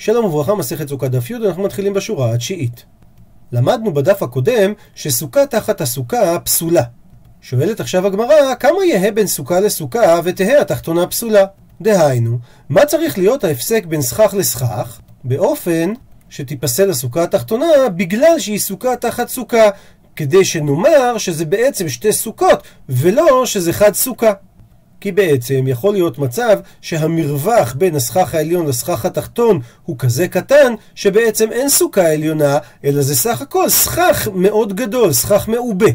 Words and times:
שלום 0.00 0.24
וברכה, 0.24 0.54
מסכת 0.54 0.88
סוכה 0.88 1.08
דף 1.08 1.30
י', 1.30 1.36
אנחנו 1.36 1.62
מתחילים 1.62 1.94
בשורה 1.94 2.34
התשיעית. 2.34 2.84
למדנו 3.52 3.94
בדף 3.94 4.22
הקודם 4.22 4.72
שסוכה 4.94 5.46
תחת 5.46 5.80
הסוכה 5.80 6.38
פסולה. 6.38 6.82
שואלת 7.40 7.80
עכשיו 7.80 8.06
הגמרא, 8.06 8.54
כמה 8.60 8.84
יהא 8.84 9.10
בין 9.10 9.26
סוכה 9.26 9.60
לסוכה 9.60 10.20
ותהא 10.24 10.60
התחתונה 10.60 11.06
פסולה? 11.06 11.44
דהיינו, 11.80 12.38
מה 12.68 12.86
צריך 12.86 13.18
להיות 13.18 13.44
ההפסק 13.44 13.86
בין 13.86 14.02
סכך 14.02 14.34
לסכך? 14.38 15.00
באופן 15.24 15.92
שתיפסל 16.28 16.90
הסוכה 16.90 17.22
התחתונה 17.22 17.66
בגלל 17.96 18.38
שהיא 18.38 18.58
סוכה 18.58 18.96
תחת 18.96 19.28
סוכה, 19.28 19.68
כדי 20.16 20.44
שנאמר 20.44 21.18
שזה 21.18 21.44
בעצם 21.44 21.88
שתי 21.88 22.12
סוכות, 22.12 22.62
ולא 22.88 23.46
שזה 23.46 23.72
חד 23.72 23.94
סוכה. 23.94 24.32
כי 25.00 25.12
בעצם 25.12 25.64
יכול 25.66 25.92
להיות 25.92 26.18
מצב 26.18 26.58
שהמרווח 26.80 27.74
בין 27.74 27.94
הסכך 27.94 28.34
העליון 28.34 28.66
לסכך 28.66 29.04
התחתון 29.04 29.60
הוא 29.84 29.98
כזה 29.98 30.28
קטן, 30.28 30.74
שבעצם 30.94 31.52
אין 31.52 31.68
סוכה 31.68 32.12
עליונה, 32.12 32.58
אלא 32.84 33.02
זה 33.02 33.16
סך 33.16 33.42
הכל 33.42 33.68
סכך 33.68 34.28
מאוד 34.34 34.76
גדול, 34.76 35.12
סכך 35.12 35.48
מעובה. 35.48 35.90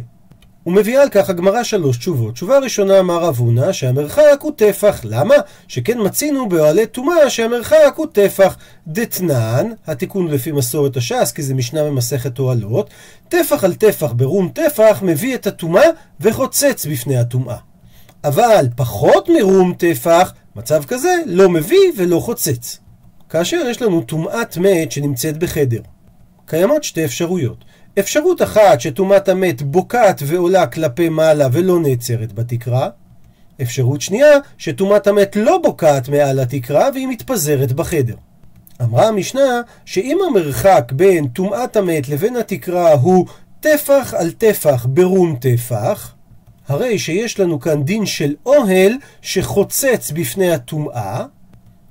הוא 0.64 0.74
מביא 0.74 1.00
על 1.00 1.10
כך 1.10 1.30
הגמרא 1.30 1.64
שלוש 1.64 1.98
תשובות. 1.98 2.34
תשובה 2.34 2.60
ראשונה 2.60 3.00
אמר 3.00 3.30
אבונה 3.30 3.74
שהמרחק 3.74 4.38
הוא 4.42 4.52
טפח. 4.56 5.02
למה? 5.04 5.36
שכן 5.68 5.98
מצינו 6.06 6.50
באוהלי 6.50 6.86
טומאה 6.86 7.30
שהמרחק 7.30 7.94
הוא 7.96 8.08
טפח. 8.12 8.58
דתנן, 8.88 9.70
התיקון 9.88 10.28
לפי 10.28 10.52
מסורת 10.52 10.98
הש"ס, 10.98 11.32
כי 11.32 11.44
זה 11.44 11.54
משנה 11.54 11.84
במסכת 11.84 12.40
אוהלות, 12.40 12.90
טפח 13.30 13.64
על 13.64 13.74
טפח 13.74 14.12
ברום 14.12 14.50
טפח 14.50 15.00
מביא 15.02 15.36
את 15.36 15.48
הטומאה 15.48 15.88
וחוצץ 16.20 16.86
בפני 16.86 17.18
הטומאה. 17.18 17.73
אבל 18.24 18.68
פחות 18.76 19.30
מרום 19.30 19.74
טפח, 19.78 20.34
מצב 20.56 20.84
כזה 20.84 21.14
לא 21.26 21.50
מביא 21.50 21.92
ולא 21.98 22.20
חוצץ. 22.20 22.80
כאשר 23.30 23.58
יש 23.70 23.82
לנו 23.82 24.02
טומאת 24.02 24.58
מת 24.58 24.92
שנמצאת 24.92 25.38
בחדר, 25.38 25.82
קיימות 26.46 26.84
שתי 26.84 27.06
אפשרויות. 27.06 27.58
אפשרות 28.00 28.42
אחת 28.42 28.82
שטומאת 28.82 29.30
המת 29.30 29.62
בוקעת 29.62 30.22
ועולה 30.26 30.68
כלפי 30.68 31.10
מעלה 31.10 31.48
ולא 31.52 31.80
נעצרת 31.80 32.34
בתקרה. 32.34 32.90
אפשרות 33.62 34.02
שנייה 34.02 34.38
שטומאת 34.58 35.08
המת 35.08 35.36
לא 35.36 35.58
בוקעת 35.64 36.10
מעל 36.10 36.40
התקרה 36.40 36.90
והיא 36.94 37.08
מתפזרת 37.08 37.72
בחדר. 37.72 38.16
אמרה 38.82 39.08
המשנה 39.08 39.62
שאם 39.86 40.18
המרחק 40.28 40.92
בין 40.96 41.28
טומאת 41.28 41.76
המת 41.76 42.10
לבין 42.10 42.36
התקרה 42.36 42.94
הוא 42.94 43.26
טפח 43.60 44.14
על 44.18 44.32
טפח 44.32 44.86
ברום 44.90 45.36
טפח, 45.36 46.14
הרי 46.68 47.00
שיש 47.00 47.40
לנו 47.40 47.60
כאן 47.60 47.84
דין 47.84 48.06
של 48.06 48.36
אוהל 48.46 48.94
שחוצץ 49.22 50.12
בפני 50.12 50.52
הטומאה, 50.52 51.26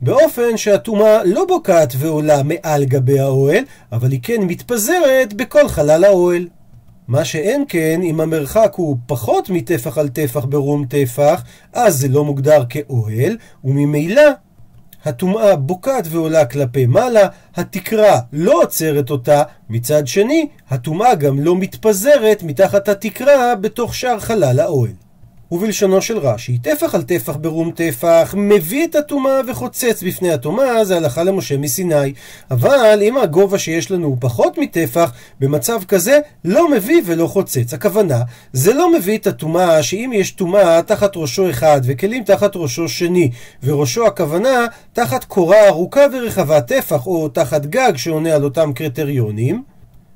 באופן 0.00 0.56
שהטומאה 0.56 1.24
לא 1.24 1.44
בוקעת 1.48 1.94
ועולה 1.98 2.42
מעל 2.42 2.84
גבי 2.84 3.20
האוהל, 3.20 3.64
אבל 3.92 4.12
היא 4.12 4.20
כן 4.22 4.42
מתפזרת 4.42 5.34
בכל 5.36 5.68
חלל 5.68 6.04
האוהל. 6.04 6.48
מה 7.08 7.24
שאין 7.24 7.64
כן, 7.68 8.00
אם 8.02 8.20
המרחק 8.20 8.72
הוא 8.76 8.96
פחות 9.06 9.50
מטפח 9.50 9.98
על 9.98 10.08
טפח 10.08 10.44
ברום 10.44 10.84
טפח, 10.86 11.42
אז 11.72 11.98
זה 11.98 12.08
לא 12.08 12.24
מוגדר 12.24 12.64
כאוהל, 12.68 13.36
וממילא 13.64 14.22
הטומאה 15.04 15.56
בוקעת 15.56 16.04
ועולה 16.10 16.44
כלפי 16.44 16.86
מעלה, 16.86 17.28
התקרה 17.56 18.20
לא 18.32 18.62
עוצרת 18.62 19.10
אותה, 19.10 19.42
מצד 19.70 20.06
שני, 20.06 20.48
הטומאה 20.70 21.14
גם 21.14 21.40
לא 21.40 21.56
מתפזרת 21.56 22.42
מתחת 22.42 22.88
התקרה 22.88 23.54
בתוך 23.54 23.94
שאר 23.94 24.18
חלל 24.18 24.60
האוהל. 24.60 24.92
ובלשונו 25.52 26.02
של 26.02 26.18
רש"י, 26.18 26.58
טפח 26.58 26.94
על 26.94 27.02
טפח 27.02 27.36
ברום 27.36 27.70
טפח, 27.70 28.34
מביא 28.38 28.86
את 28.86 28.94
הטומאה 28.94 29.40
וחוצץ 29.48 30.02
בפני 30.02 30.32
הטומאה, 30.32 30.84
זה 30.84 30.96
הלכה 30.96 31.22
למשה 31.22 31.56
מסיני. 31.56 32.12
אבל 32.50 32.98
אם 33.02 33.16
הגובה 33.16 33.58
שיש 33.58 33.90
לנו 33.90 34.06
הוא 34.06 34.16
פחות 34.20 34.58
מטפח, 34.58 35.12
במצב 35.40 35.84
כזה 35.88 36.18
לא 36.44 36.70
מביא 36.70 37.02
ולא 37.06 37.26
חוצץ. 37.26 37.74
הכוונה, 37.74 38.22
זה 38.52 38.74
לא 38.74 38.92
מביא 38.92 39.18
את 39.18 39.26
הטומאה, 39.26 39.82
שאם 39.82 40.10
יש 40.14 40.30
טומאה 40.30 40.82
תחת 40.82 41.16
ראשו 41.16 41.50
אחד 41.50 41.80
וכלים 41.84 42.24
תחת 42.24 42.56
ראשו 42.56 42.88
שני, 42.88 43.30
וראשו 43.62 44.06
הכוונה 44.06 44.66
תחת 44.92 45.24
קורה 45.24 45.68
ארוכה 45.68 46.06
ורחבה 46.12 46.60
טפח, 46.60 47.06
או 47.06 47.28
תחת 47.28 47.66
גג 47.66 47.92
שעונה 47.96 48.34
על 48.34 48.44
אותם 48.44 48.72
קריטריונים, 48.72 49.71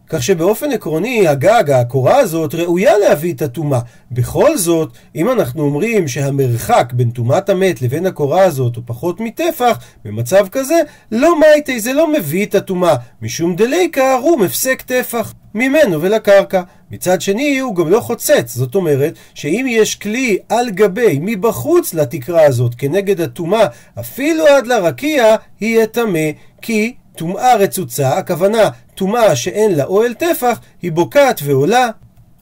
כך 0.09 0.23
שבאופן 0.23 0.73
עקרוני 0.73 1.29
הגג, 1.29 1.71
הקורה 1.71 2.17
הזאת, 2.17 2.55
ראויה 2.55 2.99
להביא 2.99 3.35
את 3.35 3.43
הטומאה. 3.43 3.81
בכל 4.11 4.57
זאת, 4.57 4.93
אם 5.17 5.31
אנחנו 5.31 5.63
אומרים 5.63 6.09
שהמרחק 6.09 6.93
בין 6.93 7.11
טומאת 7.11 7.49
המת 7.49 7.83
לבין 7.83 8.07
הקורה 8.07 8.43
הזאת 8.43 8.77
הוא 8.77 8.85
פחות 8.87 9.21
מטפח, 9.21 9.79
במצב 10.05 10.49
כזה, 10.49 10.81
לא 11.13 11.41
מייטי, 11.41 11.81
זה 11.81 11.93
לא 11.93 12.13
מביא 12.13 12.47
את 12.47 12.55
הטומאה. 12.55 12.97
משום 13.23 13.57
דליקה 13.57 14.19
רום 14.23 14.43
הפסק 14.43 14.83
טפח. 14.83 15.35
ממנו 15.57 16.03
ולקרקע. 16.03 16.63
מצד 16.91 17.21
שני, 17.21 17.59
הוא 17.59 17.75
גם 17.77 17.89
לא 17.89 18.01
חוצץ. 18.01 18.55
זאת 18.55 18.75
אומרת, 18.75 19.15
שאם 19.35 19.67
יש 19.69 19.95
כלי 19.95 20.39
על 20.49 20.71
גבי, 20.71 21.19
מבחוץ 21.23 21.95
לתקרה 21.95 22.47
הזאת, 22.47 22.75
כנגד 22.75 23.21
הטומאה, 23.21 23.67
אפילו 24.01 24.47
עד 24.47 24.67
לרקיע, 24.67 25.37
יהיה 25.61 25.87
טמא. 25.87 26.31
כי 26.63 26.95
טומאה 27.17 27.57
רצוצה, 27.57 28.19
הכוונה 28.19 28.69
טומאה 28.95 29.37
שאין 29.37 29.75
לה 29.75 29.85
אוהל 29.85 30.15
טפח, 30.15 30.61
היא 30.83 30.93
בוקעת 30.93 31.41
ועולה. 31.45 31.89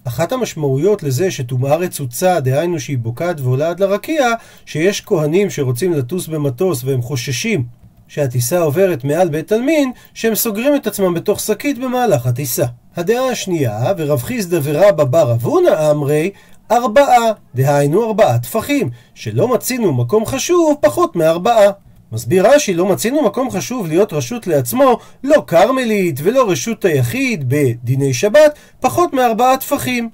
אחת 0.04 0.32
המשמעויות 0.32 1.02
לזה 1.02 1.30
שטומאה 1.30 1.76
רצוצה, 1.76 2.40
דהיינו 2.40 2.80
שהיא 2.80 2.98
בוקעת 2.98 3.40
ועולה 3.40 3.68
עד 3.68 3.80
לרקיע, 3.80 4.30
שיש 4.66 5.00
כהנים 5.00 5.50
שרוצים 5.50 5.92
לטוס 5.92 6.26
במטוס 6.26 6.84
והם 6.84 7.02
חוששים 7.02 7.64
שהטיסה 8.08 8.58
עוברת 8.58 9.04
מעל 9.04 9.28
בית 9.28 9.52
עלמין, 9.52 9.92
שהם 10.14 10.34
סוגרים 10.34 10.76
את 10.76 10.86
עצמם 10.86 11.14
בתוך 11.14 11.40
שקית 11.40 11.78
במהלך 11.78 12.26
הטיסה. 12.26 12.64
הדעה 12.96 13.28
השנייה, 13.28 13.92
ורב 13.96 14.22
חיסדא 14.22 14.58
ורבא 14.62 15.04
בר 15.04 15.32
אבונה 15.32 15.90
אמרי, 15.90 16.30
ארבעה, 16.70 17.32
דהיינו 17.54 18.06
ארבעה 18.06 18.38
טפחים, 18.38 18.90
שלא 19.14 19.48
מצינו 19.54 19.92
מקום 19.92 20.26
חשוב 20.26 20.74
פחות 20.80 21.16
מארבעה. 21.16 21.70
מסביר 22.14 22.46
רש"י, 22.46 22.74
לא 22.74 22.86
מצינו 22.86 23.22
מקום 23.22 23.50
חשוב 23.50 23.86
להיות 23.86 24.12
רשות 24.12 24.46
לעצמו, 24.46 24.98
לא 25.24 25.44
כרמלית 25.46 26.20
ולא 26.22 26.50
רשות 26.50 26.84
היחיד 26.84 27.44
בדיני 27.48 28.14
שבת, 28.14 28.54
פחות 28.80 29.12
מארבעה 29.12 29.56
טפחים. 29.56 30.08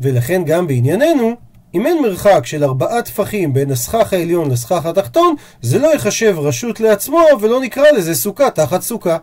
ולכן 0.00 0.42
גם 0.44 0.66
בענייננו, 0.66 1.36
אם 1.74 1.86
אין 1.86 2.02
מרחק 2.02 2.46
של 2.46 2.64
ארבעה 2.64 3.02
טפחים 3.02 3.52
בין 3.52 3.70
הסכך 3.70 4.12
העליון 4.12 4.50
לסכך 4.50 4.86
התחתון, 4.86 5.34
זה 5.62 5.78
לא 5.78 5.88
ייחשב 5.92 6.36
רשות 6.38 6.80
לעצמו 6.80 7.22
ולא 7.40 7.60
נקרא 7.60 7.90
לזה 7.90 8.14
סוכה 8.14 8.50
תחת 8.50 8.82
סוכה. 8.82 9.16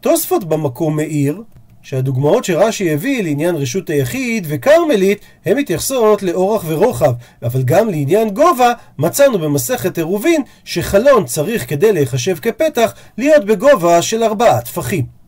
תוספות 0.00 0.44
במקום 0.44 0.96
מאיר 0.96 1.42
שהדוגמאות 1.82 2.44
שרש"י 2.44 2.92
הביא 2.92 3.22
לעניין 3.22 3.56
רשות 3.56 3.90
היחיד 3.90 4.46
וכרמלית, 4.48 5.20
הן 5.46 5.58
מתייחסות 5.58 6.22
לאורך 6.22 6.64
ורוחב, 6.66 7.12
אבל 7.42 7.62
גם 7.62 7.88
לעניין 7.88 8.30
גובה, 8.30 8.72
מצאנו 8.98 9.38
במסכת 9.38 9.98
עירובין 9.98 10.42
שחלון 10.64 11.24
צריך 11.24 11.68
כדי 11.68 11.92
להיחשב 11.92 12.36
כפתח 12.42 12.94
להיות 13.18 13.44
בגובה 13.44 14.02
של 14.02 14.22
ארבעה 14.22 14.60
טפחים. 14.60 15.20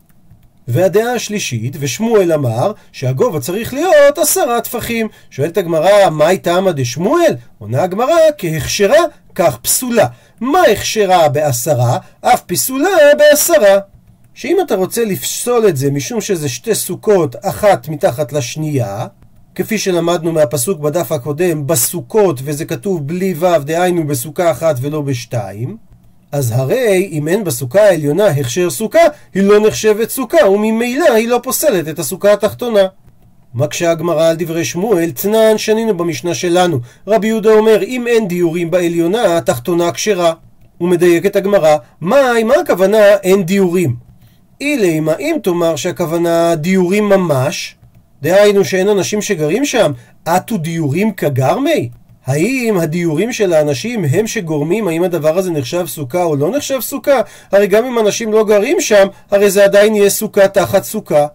והדעה 0.67 1.13
השלישית, 1.13 1.75
ושמואל 1.79 2.33
אמר 2.33 2.71
שהגובה 2.91 3.39
צריך 3.39 3.73
להיות 3.73 4.17
עשרה 4.17 4.61
טפחים. 4.61 5.07
שואלת 5.29 5.57
הגמרא, 5.57 6.09
מהי 6.09 6.37
טעמא 6.37 6.71
דשמואל? 6.71 7.35
עונה 7.59 7.83
הגמרא, 7.83 8.15
כהכשרה, 8.37 8.99
כך 9.35 9.57
פסולה. 9.57 10.07
מה 10.41 10.61
הכשרה 10.61 11.29
בעשרה? 11.29 11.97
אף 12.21 12.41
פסולה 12.41 12.89
בעשרה. 13.17 13.92
שאם 14.33 14.57
אתה 14.65 14.75
רוצה 14.75 15.05
לפסול 15.05 15.67
את 15.67 15.77
זה 15.77 15.91
משום 15.91 16.21
שזה 16.21 16.49
שתי 16.49 16.75
סוכות 16.75 17.35
אחת 17.41 17.89
מתחת 17.89 18.33
לשנייה, 18.33 19.07
כפי 19.55 19.77
שלמדנו 19.77 20.31
מהפסוק 20.31 20.79
בדף 20.79 21.11
הקודם, 21.11 21.67
בסוכות, 21.67 22.39
וזה 22.43 22.65
כתוב 22.65 23.07
בלי 23.07 23.33
ו', 23.39 23.57
דהיינו 23.57 24.07
בסוכה 24.07 24.51
אחת 24.51 24.75
ולא 24.81 25.01
בשתיים, 25.01 25.77
אז 26.31 26.51
הרי 26.51 27.09
אם 27.11 27.27
אין 27.27 27.43
בסוכה 27.43 27.81
העליונה 27.81 28.27
הכשר 28.27 28.69
סוכה, 28.69 28.99
היא 29.33 29.43
לא 29.43 29.67
נחשבת 29.67 30.09
סוכה, 30.09 30.49
וממילא 30.49 31.13
היא 31.13 31.27
לא 31.27 31.39
פוסלת 31.43 31.87
את 31.87 31.99
הסוכה 31.99 32.33
התחתונה. 32.33 32.83
מקשה 33.55 33.91
הגמרא 33.91 34.27
על 34.27 34.35
דברי 34.35 34.65
שמואל, 34.65 35.11
תנן 35.11 35.57
שנינו 35.57 35.97
במשנה 35.97 36.33
שלנו. 36.33 36.79
רבי 37.07 37.27
יהודה 37.27 37.49
אומר, 37.49 37.83
אם 37.83 38.07
אין 38.07 38.27
דיורים 38.27 38.71
בעליונה, 38.71 39.37
התחתונה 39.37 39.91
כשרה. 39.91 40.33
ומדייקת 40.81 41.35
הגמרא, 41.35 41.77
מהי, 42.01 42.43
מה 42.43 42.53
הכוונה 42.63 42.97
אין 43.23 43.43
דיורים? 43.43 44.12
אילי, 44.61 44.99
מה 44.99 45.15
אם 45.19 45.35
תאמר 45.43 45.75
שהכוונה 45.75 46.55
דיורים 46.55 47.09
ממש, 47.09 47.75
דהיינו 48.21 48.65
שאין 48.65 48.89
אנשים 48.89 49.21
שגרים 49.21 49.65
שם, 49.65 49.91
עטו 50.25 50.57
דיורים 50.57 51.11
כגרמי? 51.11 51.89
האם 52.25 52.77
הדיורים 52.77 53.33
של 53.33 53.53
האנשים 53.53 54.05
הם 54.11 54.27
שגורמים 54.27 54.87
האם 54.87 55.03
הדבר 55.03 55.37
הזה 55.37 55.51
נחשב 55.51 55.85
סוכה 55.87 56.23
או 56.23 56.35
לא 56.35 56.51
נחשב 56.57 56.81
סוכה? 56.81 57.21
הרי 57.51 57.67
גם 57.67 57.85
אם 57.85 57.99
אנשים 57.99 58.33
לא 58.33 58.45
גרים 58.45 58.81
שם, 58.81 59.07
הרי 59.31 59.51
זה 59.51 59.63
עדיין 59.63 59.95
יהיה 59.95 60.09
סוכה 60.09 60.47
תחת 60.47 60.83
סוכה. 60.83 61.25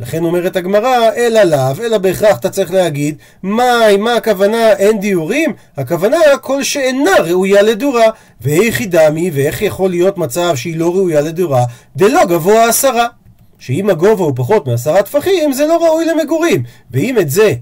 לכן 0.00 0.24
אומרת 0.24 0.56
הגמרא, 0.56 1.10
אלא 1.16 1.42
לאו, 1.42 1.84
אלא 1.84 1.98
בהכרח 1.98 2.38
אתה 2.38 2.50
צריך 2.50 2.72
להגיד, 2.72 3.16
מהי, 3.42 3.96
מה 3.96 4.14
הכוונה 4.14 4.72
אין 4.72 5.00
דיורים? 5.00 5.52
הכוונה 5.76 6.16
כל 6.40 6.62
שאינה 6.62 7.16
ראויה 7.24 7.62
לדורה. 7.62 8.06
ואיכי 8.40 8.86
דמי, 8.86 9.30
ואיך 9.34 9.62
יכול 9.62 9.90
להיות 9.90 10.18
מצב 10.18 10.56
שהיא 10.56 10.76
לא 10.76 10.94
ראויה 10.94 11.20
לדורה, 11.20 11.64
דלא 11.96 12.24
גבוה 12.24 12.68
עשרה. 12.68 13.06
שאם 13.58 13.90
הגובה 13.90 14.24
הוא 14.24 14.32
פחות 14.36 14.66
מעשרה 14.66 15.02
טפחים, 15.02 15.52
זה 15.52 15.66
לא 15.66 15.84
ראוי 15.86 16.04
למגורים. 16.04 16.62
ואם 16.90 17.18
את 17.18 17.30
זה 17.30 17.52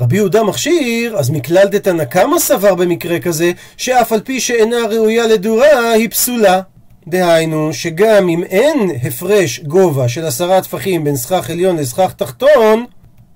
רבי 0.00 0.16
יהודה 0.16 0.42
מכשיר, 0.42 1.16
אז 1.18 1.30
מכלל 1.30 1.66
דתנא 1.68 2.04
קמא 2.04 2.38
סבר 2.38 2.74
במקרה 2.74 3.20
כזה, 3.20 3.52
שאף 3.76 4.12
על 4.12 4.20
פי 4.20 4.40
שאינה 4.40 4.86
ראויה 4.90 5.26
לדורה, 5.26 5.92
היא 5.92 6.10
פסולה. 6.10 6.60
דהיינו, 7.10 7.72
שגם 7.72 8.28
אם 8.28 8.42
אין 8.44 8.90
הפרש 9.02 9.60
גובה 9.60 10.08
של 10.08 10.26
עשרה 10.26 10.62
טפחים 10.62 11.04
בין 11.04 11.16
סכך 11.16 11.50
עליון 11.50 11.76
לסכך 11.76 12.12
תחתון, 12.16 12.84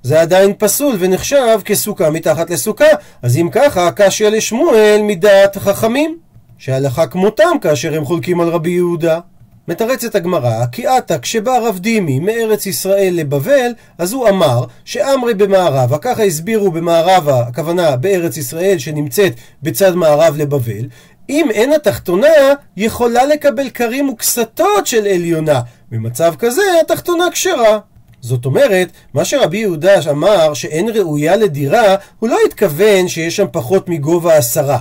זה 0.03 0.21
עדיין 0.21 0.53
פסול 0.59 0.97
ונחשב 0.99 1.61
כסוכה 1.65 2.11
מתחת 2.11 2.51
לסוכה. 2.51 2.85
אז 3.23 3.37
אם 3.37 3.49
ככה, 3.53 3.91
קשיא 3.91 4.29
לשמואל 4.29 5.01
מדעת 5.03 5.59
חכמים, 5.59 6.19
שהלכה 6.59 7.07
כמותם 7.07 7.57
כאשר 7.61 7.95
הם 7.95 8.05
חולקים 8.05 8.41
על 8.41 8.49
רבי 8.49 8.71
יהודה. 8.71 9.21
מתרצת 9.69 10.15
הגמרא, 10.15 10.67
כי 10.73 10.87
עתה 10.87 11.19
כשבא 11.19 11.59
רב 11.59 11.79
דימי 11.79 12.19
מארץ 12.19 12.67
ישראל 12.67 13.15
לבבל, 13.15 13.73
אז 13.99 14.13
הוא 14.13 14.29
אמר 14.29 14.65
שאמרי 14.85 15.35
במערבה, 15.35 15.99
ככה 15.99 16.23
הסבירו 16.23 16.71
במערבה, 16.71 17.41
הכוונה 17.41 17.97
בארץ 17.97 18.37
ישראל 18.37 18.79
שנמצאת 18.79 19.33
בצד 19.63 19.95
מערב 19.95 20.37
לבבל, 20.37 20.87
אם 21.29 21.51
אין 21.51 21.73
התחתונה, 21.73 22.27
יכולה 22.77 23.27
לקבל 23.27 23.71
כרים 23.71 24.09
וקסתות 24.09 24.87
של 24.87 25.07
עליונה. 25.07 25.61
במצב 25.91 26.35
כזה, 26.39 26.63
התחתונה 26.81 27.25
כשרה. 27.33 27.79
זאת 28.21 28.45
אומרת, 28.45 28.89
מה 29.15 29.25
שרבי 29.25 29.59
יהודה 29.59 30.11
אמר 30.11 30.55
שאין 30.55 30.89
ראויה 30.89 31.37
לדירה, 31.37 31.97
הוא 32.19 32.29
לא 32.29 32.39
התכוון 32.47 33.09
שיש 33.09 33.37
שם 33.37 33.47
פחות 33.53 33.89
מגובה 33.89 34.37
עשרה. 34.37 34.79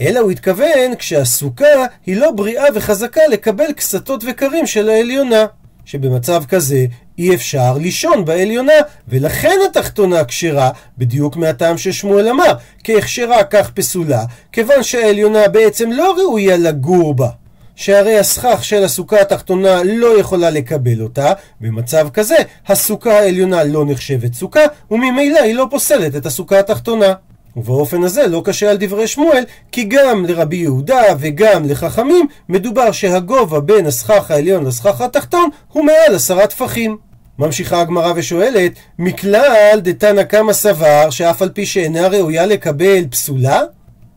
אלא 0.00 0.20
הוא 0.20 0.30
התכוון 0.30 0.94
כשהסוכה 0.98 1.64
היא 2.06 2.16
לא 2.16 2.30
בריאה 2.30 2.64
וחזקה 2.74 3.20
לקבל 3.30 3.72
קסתות 3.72 4.24
וקרים 4.28 4.66
של 4.66 4.88
העליונה. 4.88 5.46
שבמצב 5.84 6.44
כזה 6.48 6.86
אי 7.18 7.34
אפשר 7.34 7.78
לישון 7.78 8.24
בעליונה, 8.24 8.72
ולכן 9.08 9.56
התחתונה 9.70 10.24
כשרה, 10.24 10.70
בדיוק 10.98 11.36
מהטעם 11.36 11.78
ששמואל 11.78 12.28
אמר, 12.28 12.52
כהכשרה 12.84 13.44
כך 13.44 13.70
פסולה, 13.70 14.24
כיוון 14.52 14.82
שהעליונה 14.82 15.48
בעצם 15.48 15.92
לא 15.92 16.14
ראויה 16.18 16.56
לגור 16.56 17.14
בה. 17.14 17.28
שהרי 17.76 18.18
הסכך 18.18 18.64
של 18.64 18.84
הסוכה 18.84 19.20
התחתונה 19.20 19.82
לא 19.84 20.20
יכולה 20.20 20.50
לקבל 20.50 21.02
אותה, 21.02 21.32
במצב 21.60 22.08
כזה 22.10 22.36
הסוכה 22.66 23.18
העליונה 23.18 23.64
לא 23.64 23.84
נחשבת 23.86 24.34
סוכה, 24.34 24.60
וממילא 24.90 25.38
היא 25.38 25.54
לא 25.54 25.66
פוסלת 25.70 26.16
את 26.16 26.26
הסוכה 26.26 26.58
התחתונה. 26.58 27.12
ובאופן 27.56 28.02
הזה 28.02 28.26
לא 28.26 28.42
קשה 28.44 28.70
על 28.70 28.76
דברי 28.80 29.06
שמואל, 29.06 29.44
כי 29.72 29.84
גם 29.84 30.24
לרבי 30.24 30.56
יהודה 30.56 31.02
וגם 31.18 31.64
לחכמים 31.68 32.26
מדובר 32.48 32.92
שהגובה 32.92 33.60
בין 33.60 33.86
הסכך 33.86 34.30
העליון 34.30 34.64
לסכך 34.64 35.00
התחתון 35.00 35.50
הוא 35.72 35.84
מעל 35.84 36.14
עשרה 36.14 36.46
טפחים. 36.46 37.07
ממשיכה 37.38 37.80
הגמרא 37.80 38.12
ושואלת, 38.16 38.72
מכלל 38.98 39.80
דתנא 39.82 40.22
קמא 40.22 40.52
סבר 40.52 41.10
שאף 41.10 41.42
על 41.42 41.48
פי 41.48 41.66
שאינה 41.66 42.08
ראויה 42.08 42.46
לקבל 42.46 43.04
פסולה? 43.10 43.60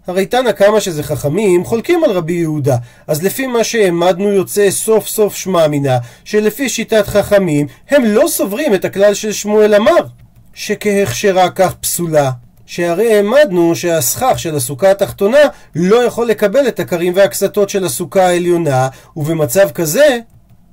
הרי 0.07 0.25
תנא 0.25 0.51
קמא 0.51 0.79
שזה 0.79 1.03
חכמים 1.03 1.65
חולקים 1.65 2.03
על 2.03 2.11
רבי 2.11 2.33
יהודה, 2.33 2.77
אז 3.07 3.23
לפי 3.23 3.47
מה 3.47 3.63
שהעמדנו 3.63 4.31
יוצא 4.31 4.71
סוף 4.71 5.07
סוף 5.07 5.35
שמע 5.35 5.67
מינה, 5.67 5.97
שלפי 6.23 6.69
שיטת 6.69 7.07
חכמים 7.07 7.67
הם 7.89 8.05
לא 8.05 8.25
סוברים 8.27 8.73
את 8.73 8.85
הכלל 8.85 9.13
של 9.13 9.31
שמואל 9.31 9.75
אמר, 9.75 10.05
שכהכשרה 10.53 11.49
כך 11.49 11.73
פסולה. 11.73 12.31
שהרי 12.65 13.13
העמדנו 13.13 13.75
שהסכך 13.75 14.39
של 14.39 14.55
הסוכה 14.55 14.91
התחתונה 14.91 15.39
לא 15.75 16.03
יכול 16.03 16.27
לקבל 16.27 16.67
את 16.67 16.79
הכרים 16.79 17.13
והקסתות 17.15 17.69
של 17.69 17.85
הסוכה 17.85 18.27
העליונה, 18.27 18.87
ובמצב 19.15 19.71
כזה, 19.71 20.19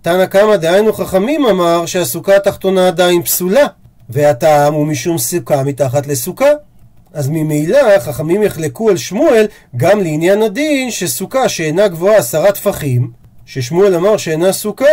תנא 0.03 0.27
קמא 0.27 0.57
דהיינו 0.57 0.93
חכמים 0.93 1.47
אמר 1.47 1.87
שהסוכה 1.87 2.37
התחתונה 2.37 2.89
עדיין 2.89 3.23
פסולה, 3.23 3.67
והטעם 4.09 4.75
הוא 4.75 4.87
משום 4.87 5.19
סוכה 5.19 5.63
מתחת 5.63 6.07
לסוכה. 6.07 6.51
אז 7.13 7.29
ממילא 7.29 7.99
חכמים 7.99 8.43
יחלקו 8.43 8.91
על 8.91 8.97
שמואל 8.97 9.47
גם 9.77 10.01
לעניין 10.01 10.43
הדין 10.43 10.91
שסוכה 10.91 11.49
שאינה 11.49 11.89
גבוהה 11.89 12.17
עשרה 12.17 12.53
טפחים, 12.53 13.11
ששמואל 13.47 13.95
אמר 13.95 14.17
שאינה 14.17 14.53
סוכה, 14.53 14.85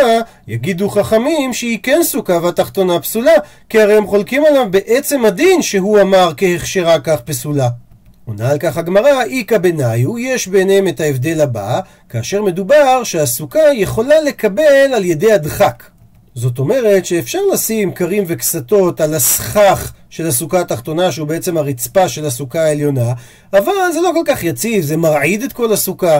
יגידו 0.47 0.89
חכמים 0.89 1.53
שהיא 1.53 1.79
כן 1.83 1.99
סוכה 2.03 2.39
והתחתונה 2.43 2.99
פסולה, 2.99 3.33
כי 3.69 3.81
הרי 3.81 3.97
הם 3.97 4.07
חולקים 4.07 4.45
עליו 4.45 4.67
בעצם 4.69 5.25
הדין 5.25 5.61
שהוא 5.61 6.01
אמר 6.01 6.31
כהכשרה 6.37 6.99
כך 6.99 7.21
פסולה. 7.21 7.69
עונה 8.25 8.49
על 8.49 8.57
כך 8.57 8.77
הגמרא, 8.77 9.23
איכא 9.23 9.57
בניו, 9.57 10.17
יש 10.17 10.47
ביניהם 10.47 10.87
את 10.87 10.99
ההבדל 10.99 11.41
הבא, 11.41 11.79
כאשר 12.09 12.41
מדובר 12.41 13.03
שהסוכה 13.03 13.59
יכולה 13.73 14.21
לקבל 14.21 14.93
על 14.95 15.05
ידי 15.05 15.31
הדחק. 15.31 15.83
זאת 16.35 16.59
אומרת 16.59 17.05
שאפשר 17.05 17.39
לשים 17.53 17.91
כרים 17.91 18.23
וקסתות 18.27 19.01
על 19.01 19.13
הסכך 19.13 19.93
של 20.09 20.27
הסוכה 20.27 20.59
התחתונה, 20.59 21.11
שהוא 21.11 21.27
בעצם 21.27 21.57
הרצפה 21.57 22.09
של 22.09 22.25
הסוכה 22.25 22.59
העליונה, 22.61 23.13
אבל 23.53 23.71
זה 23.93 24.01
לא 24.01 24.11
כל 24.13 24.23
כך 24.25 24.43
יציב, 24.43 24.83
זה 24.83 24.97
מרעיד 24.97 25.43
את 25.43 25.53
כל 25.53 25.73
הסוכה. 25.73 26.19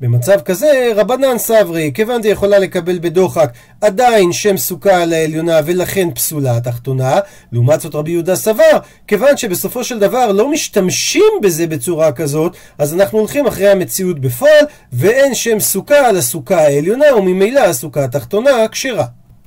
במצב 0.00 0.40
כזה, 0.40 0.92
רבנן 0.96 1.38
סברי, 1.38 1.90
כיוון 1.94 2.22
זה 2.22 2.28
יכולה 2.28 2.58
לקבל 2.58 2.98
בדוחק 2.98 3.52
עדיין 3.80 4.32
שם 4.32 4.56
סוכה 4.56 5.02
על 5.02 5.12
העליונה 5.12 5.60
ולכן 5.64 6.10
פסולה 6.14 6.56
התחתונה, 6.56 7.20
לעומת 7.52 7.80
זאת 7.80 7.94
רבי 7.94 8.10
יהודה 8.10 8.36
סבר, 8.36 8.78
כיוון 9.06 9.36
שבסופו 9.36 9.84
של 9.84 9.98
דבר 9.98 10.32
לא 10.32 10.50
משתמשים 10.50 11.32
בזה 11.42 11.66
בצורה 11.66 12.12
כזאת, 12.12 12.56
אז 12.78 12.94
אנחנו 12.94 13.18
הולכים 13.18 13.46
אחרי 13.46 13.68
המציאות 13.68 14.20
בפועל, 14.20 14.64
ואין 14.92 15.34
שם 15.34 15.60
סוכה 15.60 16.08
על 16.08 16.16
הסוכה 16.16 16.56
העליונה, 16.56 17.16
וממילא 17.16 17.60
הסוכה 17.60 18.04
התחתונה 18.04 18.68
כשרה. 18.72 19.06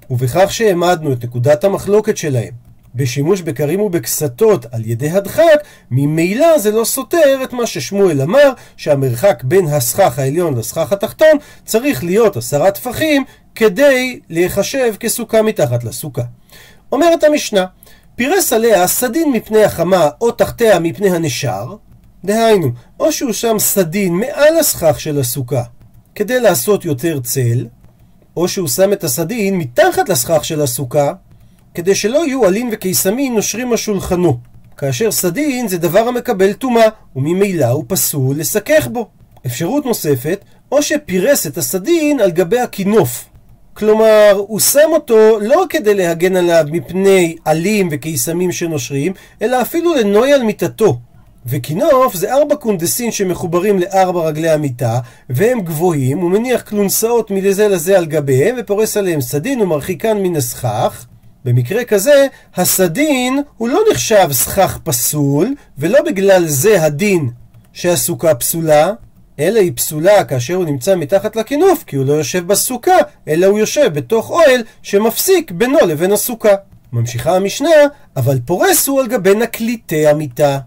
ובכך 0.10 0.52
שהעמדנו 0.52 1.14
את 1.14 1.24
נקודת 1.24 1.64
המחלוקת 1.64 2.18
שלהם 2.18 2.69
בשימוש 2.96 3.42
בקרים 3.42 3.80
ובקסתות 3.80 4.66
על 4.72 4.86
ידי 4.86 5.10
הדחק, 5.10 5.64
ממילא 5.92 6.58
זה 6.58 6.72
לא 6.72 6.84
סותר 6.84 7.40
את 7.44 7.54
מה 7.54 7.68
ששמואל 7.68 8.22
אמר, 8.22 8.52
שהמרחק 8.78 9.44
בין 9.44 9.68
הסכך 9.68 10.20
העליון 10.20 10.58
לסכך 10.58 10.94
התחתון 10.94 11.38
צריך 11.66 12.04
להיות 12.04 12.38
עשרה 12.38 12.72
טפחים 12.72 13.24
כדי 13.56 14.20
להיחשב 14.30 14.94
כסוכה 15.00 15.42
מתחת 15.42 15.84
לסוכה. 15.84 16.24
אומרת 16.92 17.24
המשנה, 17.24 17.66
פירס 18.16 18.54
עליה 18.54 18.88
סדין 18.88 19.32
מפני 19.32 19.64
החמה 19.64 20.10
או 20.22 20.32
תחתיה 20.32 20.80
מפני 20.80 21.10
הנשר, 21.10 21.76
דהיינו, 22.26 22.72
או 23.00 23.12
שהוא 23.12 23.34
שם 23.34 23.56
סדין 23.60 24.14
מעל 24.14 24.58
הסכך 24.60 25.00
של 25.00 25.20
הסוכה 25.20 25.64
כדי 26.16 26.40
לעשות 26.40 26.86
יותר 26.86 27.20
צל, 27.20 27.68
או 28.38 28.48
שהוא 28.48 28.68
שם 28.68 28.94
את 28.94 29.04
הסדין 29.04 29.58
מתחת 29.58 30.10
לסכך 30.10 30.46
של 30.46 30.62
הסוכה 30.62 31.14
כדי 31.74 31.96
שלא 31.96 32.26
יהיו 32.28 32.46
עלים 32.46 32.70
וקיסמים 32.72 33.36
נושרים 33.36 33.70
על. 33.74 34.38
כאשר 34.78 35.12
סדין 35.12 35.68
זה 35.68 35.78
דבר 35.78 36.08
המקבל 36.08 36.54
טומאה, 36.54 36.88
וממילא 37.16 37.66
הוא 37.66 37.84
פסול 37.88 38.40
לסכך 38.40 38.88
בו. 38.88 39.08
אפשרות 39.46 39.86
נוספת, 39.86 40.40
או 40.72 40.82
שפירס 40.82 41.48
את 41.48 41.58
הסדין 41.58 42.20
על 42.20 42.32
גבי 42.32 42.60
הכינוף. 42.60 43.26
כלומר, 43.74 44.44
הוא 44.48 44.60
שם 44.60 44.90
אותו 44.92 45.40
לא 45.40 45.66
כדי 45.70 45.94
להגן 45.94 46.36
עליו 46.36 46.66
מפני 46.72 47.36
עלים 47.46 47.88
וקיסמים 47.92 48.52
שנושרים, 48.52 49.14
אלא 49.42 49.62
אפילו 49.62 49.96
לנוי 49.96 50.34
על 50.34 50.44
מיטתו. 50.44 51.00
וכינוף 51.46 52.16
זה 52.16 52.34
ארבע 52.34 52.56
קונדסין 52.56 53.12
שמחוברים 53.12 53.80
לארבע 53.80 54.22
רגלי 54.22 54.50
המיטה, 54.50 55.00
והם 55.30 55.62
גבוהים, 55.62 56.18
הוא 56.18 56.32
מניח 56.32 56.62
כלונסאות 56.62 57.32
מלזה 57.32 57.68
לזה 57.68 57.98
על 57.98 58.06
גביהם, 58.06 58.56
ופורס 58.60 58.98
עליהם 58.98 59.22
סדין 59.22 59.62
ומרחיקן 59.62 60.18
מן 60.18 60.36
הסכך. 60.36 61.06
במקרה 61.46 61.84
כזה, 61.84 62.28
הסדין 62.56 63.42
הוא 63.58 63.70
לא 63.70 63.80
נחשב 63.92 64.28
סכך 64.32 64.80
פסול, 64.84 65.56
ולא 65.78 66.02
בגלל 66.02 66.48
זה 66.48 66.84
הדין 66.84 67.30
שהסוכה 67.74 68.36
פסולה, 68.36 68.92
אלא 69.40 69.60
היא 69.60 69.72
פסולה 69.76 70.24
כאשר 70.24 70.54
הוא 70.54 70.66
נמצא 70.66 70.96
מתחת 70.96 71.36
לכינוף, 71.36 71.84
כי 71.84 71.96
הוא 71.96 72.06
לא 72.06 72.14
יושב 72.14 72.48
בסוכה, 72.48 72.98
אלא 73.28 73.46
הוא 73.46 73.60
יושב 73.60 73.94
בתוך 73.94 74.30
אוהל 74.30 74.62
שמפסיק 74.82 75.52
בינו 75.52 75.78
לבין 75.88 76.12
הסוכה. 76.12 76.56
ממשיכה 76.94 77.36
המשנה, 77.36 77.70
אבל 78.16 78.40
פורס 78.46 78.88
הוא 78.88 79.02
על 79.02 79.08
גבי 79.08 79.36
נקליטי 79.36 80.08
המיטה. 80.08 80.60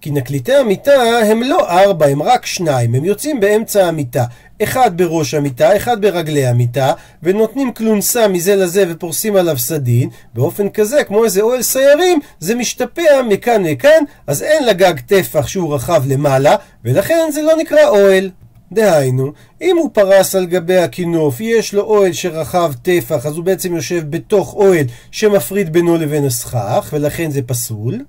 כי 0.00 0.10
נקליטי 0.10 0.54
המיטה 0.54 0.92
הם 1.30 1.42
לא 1.42 1.70
ארבע, 1.70 2.06
הם 2.06 2.22
רק 2.22 2.46
שניים, 2.46 2.94
הם 2.94 3.04
יוצאים 3.04 3.40
באמצע 3.40 3.86
המיטה. 3.86 4.24
אחד 4.62 5.02
בראש 5.02 5.34
המיטה, 5.34 5.76
אחד 5.76 6.02
ברגלי 6.02 6.46
המיטה, 6.46 6.92
ונותנים 7.22 7.72
כלונסה 7.72 8.28
מזה 8.28 8.56
לזה 8.56 8.84
ופורסים 8.88 9.36
עליו 9.36 9.58
סדין, 9.58 10.08
באופן 10.34 10.68
כזה, 10.68 11.04
כמו 11.04 11.24
איזה 11.24 11.40
אוהל 11.40 11.62
סיירים, 11.62 12.20
זה 12.40 12.54
משתפע 12.54 13.22
מכאן 13.28 13.64
לכאן, 13.64 14.04
אז 14.26 14.42
אין 14.42 14.66
לגג 14.66 14.94
טפח 15.06 15.46
שהוא 15.46 15.74
רחב 15.74 16.02
למעלה, 16.06 16.56
ולכן 16.84 17.28
זה 17.32 17.42
לא 17.42 17.56
נקרא 17.56 17.88
אוהל. 17.88 18.30
דהיינו, 18.72 19.32
אם 19.62 19.76
הוא 19.76 19.90
פרס 19.92 20.34
על 20.34 20.46
גבי 20.46 20.76
הכינוף, 20.76 21.40
יש 21.40 21.74
לו 21.74 21.82
אוהל 21.82 22.12
שרחב 22.12 22.72
טפח, 22.82 23.26
אז 23.26 23.36
הוא 23.36 23.44
בעצם 23.44 23.74
יושב 23.74 24.02
בתוך 24.10 24.54
אוהל 24.54 24.84
שמפריד 25.10 25.72
בינו 25.72 25.96
לבין 25.96 26.24
הסכך, 26.24 26.88
ולכן 26.92 27.30
זה 27.30 27.42
פסול. 27.42 28.04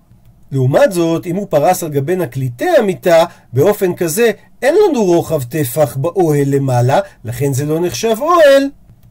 לעומת 0.52 0.92
זאת, 0.92 1.26
אם 1.26 1.36
הוא 1.36 1.48
פרס 1.50 1.84
על 1.84 1.90
גבי 1.90 2.16
נקליטי 2.16 2.70
המיטה, 2.78 3.26
באופן 3.54 3.94
כזה 3.96 4.32
אין 4.62 4.76
לנו 4.90 5.04
רוחב 5.04 5.44
טפח 5.44 5.96
באוהל 5.96 6.44
למעלה, 6.48 7.00
לכן 7.26 7.54
זה 7.54 7.66
לא 7.66 7.80
נחשב 7.80 8.16
אוהל, 8.20 8.64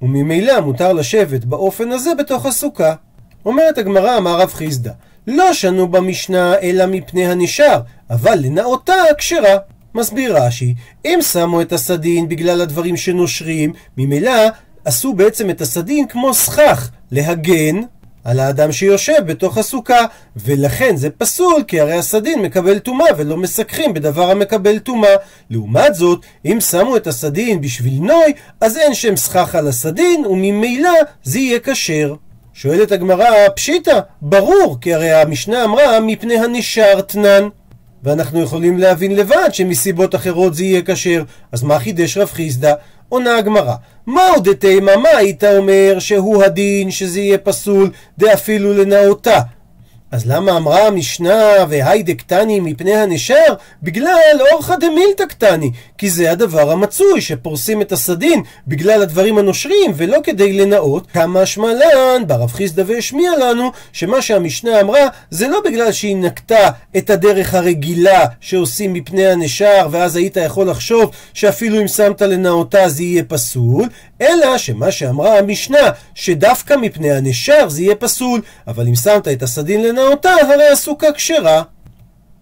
וממילא 0.03 0.61
מותר 0.61 0.93
לשבת 0.93 1.45
באופן 1.45 1.93
הזה 1.93 2.11
בתוך 2.19 2.47
הסוכה. 2.47 2.95
אומרת 3.47 3.79
הגמרא, 3.79 4.19
אמר 4.19 4.41
רב 4.41 4.53
חיסדא, 4.53 4.91
לא 5.27 5.53
שנו 5.53 5.89
במשנה 5.89 6.55
אלא 6.63 6.87
מפני 6.87 7.27
הנשר, 7.27 7.81
אבל 8.11 8.39
לנאותה 8.39 8.95
כשרה. 9.19 9.57
מסביר 9.95 10.37
רש"י, 10.37 10.75
אם 11.05 11.19
שמו 11.33 11.61
את 11.61 11.73
הסדין 11.73 12.29
בגלל 12.29 12.61
הדברים 12.61 12.97
שנושרים, 12.97 13.73
ממילא 13.97 14.33
עשו 14.85 15.13
בעצם 15.13 15.51
את 15.51 15.61
הסדין 15.61 16.07
כמו 16.09 16.35
סכך, 16.35 16.91
להגן 17.11 17.81
על 18.27 18.41
האדם 18.41 18.73
שיושב 18.73 19.23
בתוך 19.27 19.59
הסוכה, 19.59 20.05
ולכן 20.37 20.97
זה 20.97 21.11
פסול, 21.11 21.63
כי 21.69 21.81
הרי 21.81 21.93
הסדין 21.93 22.43
מקבל 22.43 22.79
טומאה 22.79 23.07
ולא 23.17 23.37
מסככים 23.37 23.95
בדבר 23.95 24.31
המקבל 24.31 24.79
טומאה. 24.79 25.15
לעומת 25.51 25.95
זאת, 25.95 26.21
אם 26.45 26.59
שמו 26.61 26.97
את 26.97 27.07
הסדין 27.07 27.61
בשביל 27.61 27.95
נוי, 27.95 28.33
אז 28.61 28.77
אין 28.77 28.95
שם 28.95 29.17
סכך 29.17 29.55
על 29.55 29.69
הסדין, 29.69 30.27
וממילא 30.27 30.91
זה 31.23 31.39
יהיה 31.39 31.59
כשר. 31.61 32.15
שואלת 32.55 32.93
הגמרא, 32.93 33.49
פשיטא, 33.57 34.01
ברור, 34.23 34.79
כי 34.81 34.95
הרי 34.95 35.13
המשנה 35.13 35.65
אמרה 35.65 36.01
מפני 36.01 36.39
הנשר 36.39 37.01
תנן. 37.01 37.49
ואנחנו 38.03 38.43
יכולים 38.43 38.79
להבין 38.79 39.17
לבד 39.17 39.49
שמסיבות 39.53 40.15
אחרות 40.15 40.55
זה 40.55 40.65
יהיה 40.65 40.83
כשר. 40.83 41.23
אז 41.53 41.63
מה 41.63 41.79
חידש 41.79 42.17
רב 42.17 42.29
חיסדא? 42.29 42.75
עונה 43.09 43.37
הגמרא, 43.37 43.75
מהו 44.07 44.41
דתימה, 44.41 44.97
מה 44.97 45.09
היית 45.09 45.45
אומר 45.45 45.97
שהוא 45.99 46.43
הדין 46.43 46.91
שזה 46.91 47.21
יהיה 47.21 47.39
פסול 47.39 47.91
דאפילו 48.19 48.75
לנאותה? 48.75 49.41
אז 50.11 50.27
למה 50.27 50.57
אמרה 50.57 50.87
המשנה 50.87 51.43
והיידה 51.69 52.15
קטני 52.15 52.61
מפני 52.61 52.95
הנשר? 52.97 53.55
בגלל 53.83 54.41
אורחא 54.53 54.77
דמילתא 54.77 55.25
קטני, 55.29 55.71
כי 55.99 56.11
זה 56.11 56.33
הדבר 56.33 56.71
המצוי, 56.71 57.21
שפורסים 57.21 57.83
את 57.83 57.93
הסדין 57.93 58.43
בגלל 58.67 59.03
הדברים 59.03 59.39
הנושרים, 59.39 59.93
ולא 59.97 60.19
כדי 60.23 60.53
לנאות. 60.53 61.07
כמה 61.11 61.47
שמלן, 61.47 62.23
ברב 62.27 62.53
חיסדא 62.53 62.83
והשמיע 62.87 63.31
לנו, 63.41 63.73
שמה 63.93 64.23
שהמשנה 64.23 64.81
אמרה, 64.81 65.07
זה 65.31 65.49
לא 65.49 65.61
בגלל 65.65 65.93
שהיא 65.93 66.17
נקטה 66.17 66.69
את 66.97 67.11
הדרך 67.11 67.55
הרגילה 67.55 68.25
שעושים 68.41 68.93
מפני 68.93 69.27
הנשר, 69.27 69.89
ואז 69.91 70.17
היית 70.17 70.37
יכול 70.37 70.71
לחשוב 70.71 71.11
שאפילו 71.35 71.81
אם 71.81 71.89
שמת 71.89 72.23
לנאותה 72.23 72.89
זה 72.89 73.03
יהיה 73.03 73.23
פסול, 73.25 73.85
אלא 74.21 74.59
שמה 74.59 74.91
שאמרה 74.91 75.39
המשנה, 75.39 75.91
שדווקא 76.15 76.75
מפני 76.75 77.13
הנשר 77.13 77.69
זה 77.69 77.83
יהיה 77.83 77.95
פסול, 77.95 78.41
אבל 78.67 78.87
אם 78.89 78.95
שמת 78.95 79.29
את 79.29 79.43
הסדין 79.43 79.83
לנאותה, 79.83 80.31
הרי 80.31 80.69
הסוכה 80.69 81.13
כשרה. 81.13 81.63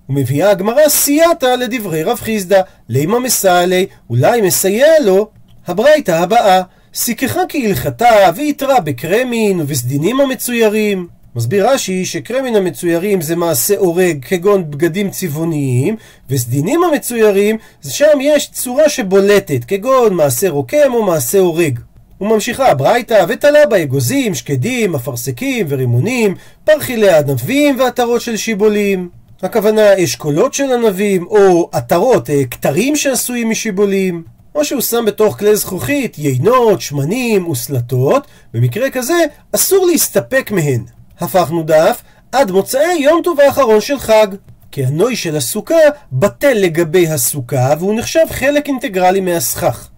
ומביאה 0.09 0.51
הגמרא 0.51 0.89
סייעתא 0.89 1.47
לדברי 1.47 2.03
רב 2.03 2.19
חיסדא, 2.21 2.61
לימה 2.89 3.19
מסיילי, 3.19 3.87
אולי 4.11 4.41
מסייע 4.41 4.93
לו, 5.05 5.29
הברייתא 5.67 6.13
הבאה, 6.13 6.63
סיככה 6.95 7.41
כהלכתה 7.49 8.31
ויתרה 8.35 8.81
בקרמין 8.81 9.61
ובסדינים 9.61 10.21
המצוירים. 10.21 11.09
מסביר 11.37 11.69
רש"י 11.71 12.05
שקרמין 12.05 12.57
המצוירים 12.57 13.21
זה 13.21 13.37
מעשה 13.37 13.79
הורג 13.79 14.25
כגון 14.25 14.71
בגדים 14.71 15.11
צבעוניים 15.11 15.97
וסדינים 16.31 16.85
המצוירים 16.85 17.59
שם 17.89 18.19
יש 18.21 18.51
צורה 18.51 18.89
שבולטת 18.89 19.65
כגון 19.65 20.15
מעשה 20.15 20.51
רוקם 20.51 20.95
או 20.95 21.03
מעשה 21.03 21.39
הורג 21.39 21.79
וממשיכה 22.21 22.71
הברייתא 22.71 23.25
ותלה 23.29 23.67
בה 23.67 23.83
אגוזים, 23.83 24.35
שקדים, 24.35 24.95
אפרסקים 24.95 25.67
ורימונים, 25.69 26.35
פרחילי 26.65 27.11
ענבים 27.11 27.81
ועטרות 27.81 28.21
של 28.21 28.37
שיבולים. 28.37 29.24
הכוונה 29.45 30.05
אשכולות 30.05 30.55
של 30.55 30.73
ענבים 30.73 31.27
או 31.27 31.69
עטרות, 31.73 32.31
אה, 32.31 32.45
כתרים 32.51 32.97
שעשויים 32.97 33.51
משיבולים. 33.51 34.23
או 34.55 34.65
שהוא 34.65 34.81
שם 34.81 35.05
בתוך 35.07 35.39
כלי 35.39 35.57
זכוכית 35.57 36.19
יינות, 36.19 36.81
שמנים 36.81 37.49
וסלטות, 37.49 38.27
במקרה 38.55 38.91
כזה 38.91 39.25
אסור 39.55 39.87
להסתפק 39.87 40.51
מהן. 40.51 40.85
הפכנו 41.21 41.63
דף 41.63 42.03
עד 42.33 42.51
מוצאי 42.51 42.95
יום 43.01 43.21
טוב 43.25 43.41
האחרון 43.41 43.81
של 43.81 43.99
חג. 43.99 44.27
כי 44.71 44.85
הנוי 44.85 45.17
של 45.17 45.37
הסוכה 45.37 45.75
בטל 46.13 46.53
לגבי 46.53 47.09
הסוכה 47.09 47.75
והוא 47.79 47.99
נחשב 47.99 48.27
חלק 48.31 48.69
אינטגרלי 48.69 49.21
מהסכך. 49.21 49.89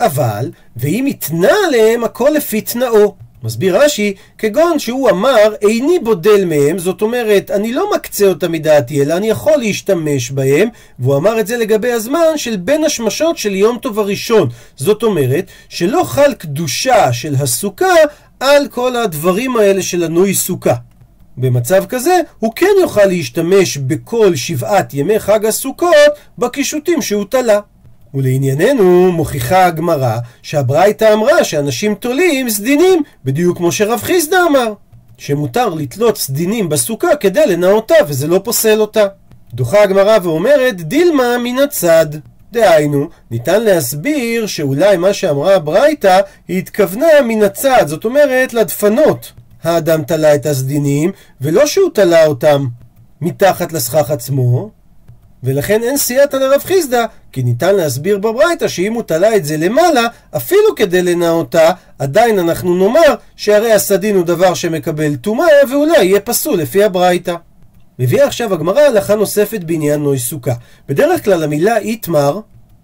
אבל, 0.00 0.50
ואם 0.76 1.04
יתנה 1.08 1.52
עליהם 1.66 2.04
הכל 2.04 2.30
לפי 2.36 2.60
תנאו. 2.60 3.14
מסביר 3.44 3.82
רש"י, 3.82 4.14
כגון 4.38 4.78
שהוא 4.78 5.10
אמר, 5.10 5.54
איני 5.62 5.98
בודל 5.98 6.44
מהם, 6.44 6.78
זאת 6.78 7.02
אומרת, 7.02 7.50
אני 7.50 7.72
לא 7.72 7.90
מקצה 7.94 8.26
אותם 8.26 8.52
מדעתי, 8.52 9.02
אלא 9.02 9.16
אני 9.16 9.28
יכול 9.28 9.56
להשתמש 9.56 10.30
בהם, 10.30 10.68
והוא 10.98 11.16
אמר 11.16 11.40
את 11.40 11.46
זה 11.46 11.56
לגבי 11.56 11.92
הזמן 11.92 12.36
של 12.36 12.56
בין 12.56 12.84
השמשות 12.84 13.38
של 13.38 13.54
יום 13.54 13.78
טוב 13.78 13.98
הראשון. 13.98 14.48
זאת 14.76 15.02
אומרת, 15.02 15.46
שלא 15.68 16.02
חל 16.04 16.34
קדושה 16.34 17.12
של 17.12 17.34
הסוכה 17.34 17.94
על 18.40 18.68
כל 18.68 18.96
הדברים 18.96 19.56
האלה 19.56 19.82
של 19.82 20.04
הנוי 20.04 20.34
סוכה. 20.34 20.74
במצב 21.36 21.84
כזה, 21.86 22.20
הוא 22.38 22.52
כן 22.56 22.74
יוכל 22.80 23.04
להשתמש 23.04 23.76
בכל 23.76 24.36
שבעת 24.36 24.94
ימי 24.94 25.20
חג 25.20 25.46
הסוכות 25.46 26.12
בקישוטים 26.38 27.02
שהוא 27.02 27.24
תלה. 27.28 27.60
ולענייננו 28.14 29.12
מוכיחה 29.12 29.66
הגמרא 29.66 30.18
שהברייתא 30.42 31.12
אמרה 31.12 31.44
שאנשים 31.44 31.94
תולים 31.94 32.50
סדינים, 32.50 33.02
בדיוק 33.24 33.56
כמו 33.56 33.72
שרב 33.72 34.00
חיסדא 34.02 34.36
אמר, 34.50 34.72
שמותר 35.18 35.68
לתלות 35.68 36.16
סדינים 36.16 36.68
בסוכה 36.68 37.16
כדי 37.16 37.46
לנאותה 37.46 37.94
וזה 38.08 38.26
לא 38.26 38.40
פוסל 38.44 38.80
אותה. 38.80 39.06
דוחה 39.54 39.82
הגמרא 39.82 40.18
ואומרת 40.22 40.80
דילמה 40.80 41.38
מן 41.44 41.58
הצד. 41.58 42.06
דהיינו, 42.52 43.08
ניתן 43.30 43.62
להסביר 43.62 44.46
שאולי 44.46 44.96
מה 44.96 45.12
שאמרה 45.12 45.54
הברייתא, 45.54 46.20
היא 46.48 46.58
התכוונה 46.58 47.06
מן 47.28 47.42
הצד, 47.42 47.84
זאת 47.86 48.04
אומרת 48.04 48.54
לדפנות. 48.54 49.32
האדם 49.62 50.04
תלה 50.04 50.34
את 50.34 50.46
הסדינים, 50.46 51.12
ולא 51.40 51.66
שהוא 51.66 51.90
תלה 51.94 52.26
אותם 52.26 52.66
מתחת 53.20 53.72
לסכך 53.72 54.10
עצמו, 54.10 54.70
ולכן 55.44 55.82
אין 55.82 55.96
סייעתא 55.96 56.36
לרב 56.36 56.60
חיסדא, 56.64 57.06
כי 57.32 57.42
ניתן 57.42 57.74
להסביר 57.74 58.18
בברייתא 58.18 58.68
שאם 58.68 58.92
הוא 58.92 59.02
תלה 59.02 59.36
את 59.36 59.44
זה 59.44 59.56
למעלה, 59.56 60.06
אפילו 60.36 60.74
כדי 60.76 61.02
לנאותה, 61.02 61.70
עדיין 61.98 62.38
אנחנו 62.38 62.74
נאמר 62.74 63.14
שהרי 63.36 63.72
הסדין 63.72 64.16
הוא 64.16 64.24
דבר 64.24 64.54
שמקבל 64.54 65.16
טומאה, 65.16 65.46
ואולי 65.70 66.04
יהיה 66.04 66.20
פסול 66.20 66.58
לפי 66.58 66.84
הברייתא. 66.84 67.34
מביאה 67.98 68.26
עכשיו 68.26 68.54
הגמרא 68.54 68.80
הלכה 68.80 69.14
נוספת 69.14 69.64
בעניין 69.64 70.02
נוי 70.02 70.18
סוכה. 70.18 70.52
בדרך 70.88 71.24
כלל 71.24 71.42
המילה 71.42 71.78
איתמר 71.78 72.40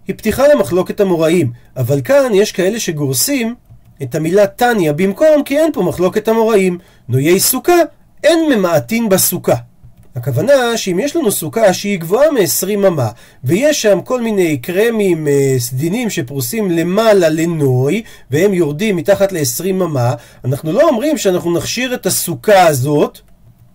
היא 0.09 0.17
פתיחה 0.17 0.49
למחלוקת 0.49 1.01
המוראים, 1.01 1.53
אבל 1.77 2.01
כאן 2.05 2.35
יש 2.35 2.53
כאלה 2.53 2.81
שגורסים 2.81 3.55
את 4.03 4.15
המילה 4.15 4.47
תניא 4.47 4.93
במקום 4.93 5.43
כי 5.45 5.59
אין 5.59 5.73
פה 5.73 5.83
מחלוקת 5.83 6.29
המוראים. 6.29 6.79
נויי 7.09 7.41
סוכה 7.41 7.77
אין 8.25 8.39
ממעטין 8.53 9.09
בסוכה. 9.09 9.55
הכוונה 10.17 10.77
שאם 10.77 10.99
יש 11.01 11.17
לנו 11.17 11.33
סוכה 11.33 11.73
שהיא 11.73 12.01
גבוהה 12.01 12.31
מ-20 12.31 12.87
אמה 12.87 13.09
ויש 13.45 13.83
שם 13.83 14.01
כל 14.01 14.23
מיני 14.23 14.59
קרמים, 14.59 15.29
אה, 15.29 15.55
סדינים 15.59 16.11
שפרוסים 16.11 16.71
למעלה 16.71 17.29
לנוי 17.29 18.03
והם 18.31 18.55
יורדים 18.55 18.97
מתחת 18.97 19.33
ל-20 19.33 19.71
אמה 19.71 20.15
אנחנו 20.45 20.73
לא 20.73 20.89
אומרים 20.89 21.19
שאנחנו 21.19 21.57
נכשיר 21.57 21.95
את 21.95 22.07
הסוכה 22.07 22.67
הזאת 22.67 23.19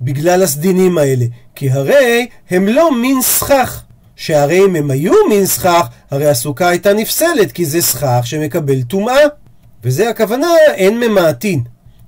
בגלל 0.01 0.43
הסדינים 0.43 0.97
האלה 0.97 1.25
כי 1.55 1.71
הרי 1.71 2.27
הם 2.49 2.67
לא 2.67 2.95
מין 3.01 3.21
סכך. 3.21 3.81
שהרי 4.15 4.65
אם 4.65 4.75
הם 4.75 4.91
היו 4.91 5.13
מין 5.29 5.45
סכך 5.45 5.87
הרי 6.11 6.29
הסוכה 6.29 6.67
הייתה 6.67 6.93
נפסלת 6.93 7.51
כי 7.51 7.65
זה 7.65 7.81
סכך 7.81 8.21
שמקבל 8.23 8.81
טומאה. 8.81 9.25
וזה 9.83 10.09
הכוונה 10.09 10.47
אין 10.73 10.99
ממעטין 10.99 11.63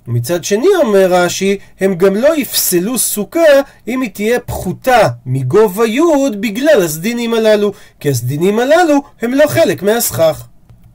ומצד 0.08 0.44
שני 0.44 0.68
אומר 0.82 1.06
רש"י, 1.12 1.58
הם 1.80 1.94
גם 1.94 2.16
לא 2.16 2.36
יפסלו 2.36 2.98
סוכה 2.98 3.40
אם 3.88 4.00
היא 4.00 4.10
תהיה 4.10 4.40
פחותה 4.40 5.08
מגובה 5.26 5.86
י' 5.86 6.00
בגלל 6.40 6.82
הסדינים 6.82 7.34
הללו, 7.34 7.72
כי 8.00 8.10
הסדינים 8.10 8.58
הללו 8.58 9.02
הם 9.22 9.34
לא 9.34 9.46
חלק 9.46 9.82
מהסכך. 9.82 10.46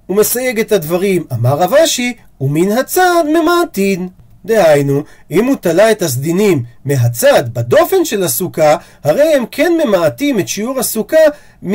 הוא 0.05 0.17
מסייג 0.17 0.60
את 0.60 0.72
הדברים, 0.72 1.24
אמר 1.34 1.58
רב 1.58 1.74
אשי, 1.74 2.13
ומן 2.41 2.72
הצד 2.72 3.24
ממעטין. 3.34 4.10
דהיינו, 4.46 5.03
אם 5.32 5.46
הוא 5.46 5.55
תלה 5.55 5.91
את 5.91 6.01
הסדינים 6.01 6.63
מהצד, 6.86 7.53
בדופן 7.53 8.05
של 8.05 8.24
הסוכה, 8.24 8.75
הרי 9.03 9.34
הם 9.36 9.46
כן 9.51 9.72
ממעטים 9.86 10.39
את 10.39 10.48
שיעור 10.48 10.79
הסוכה 10.79 11.17
מ... 11.63 11.74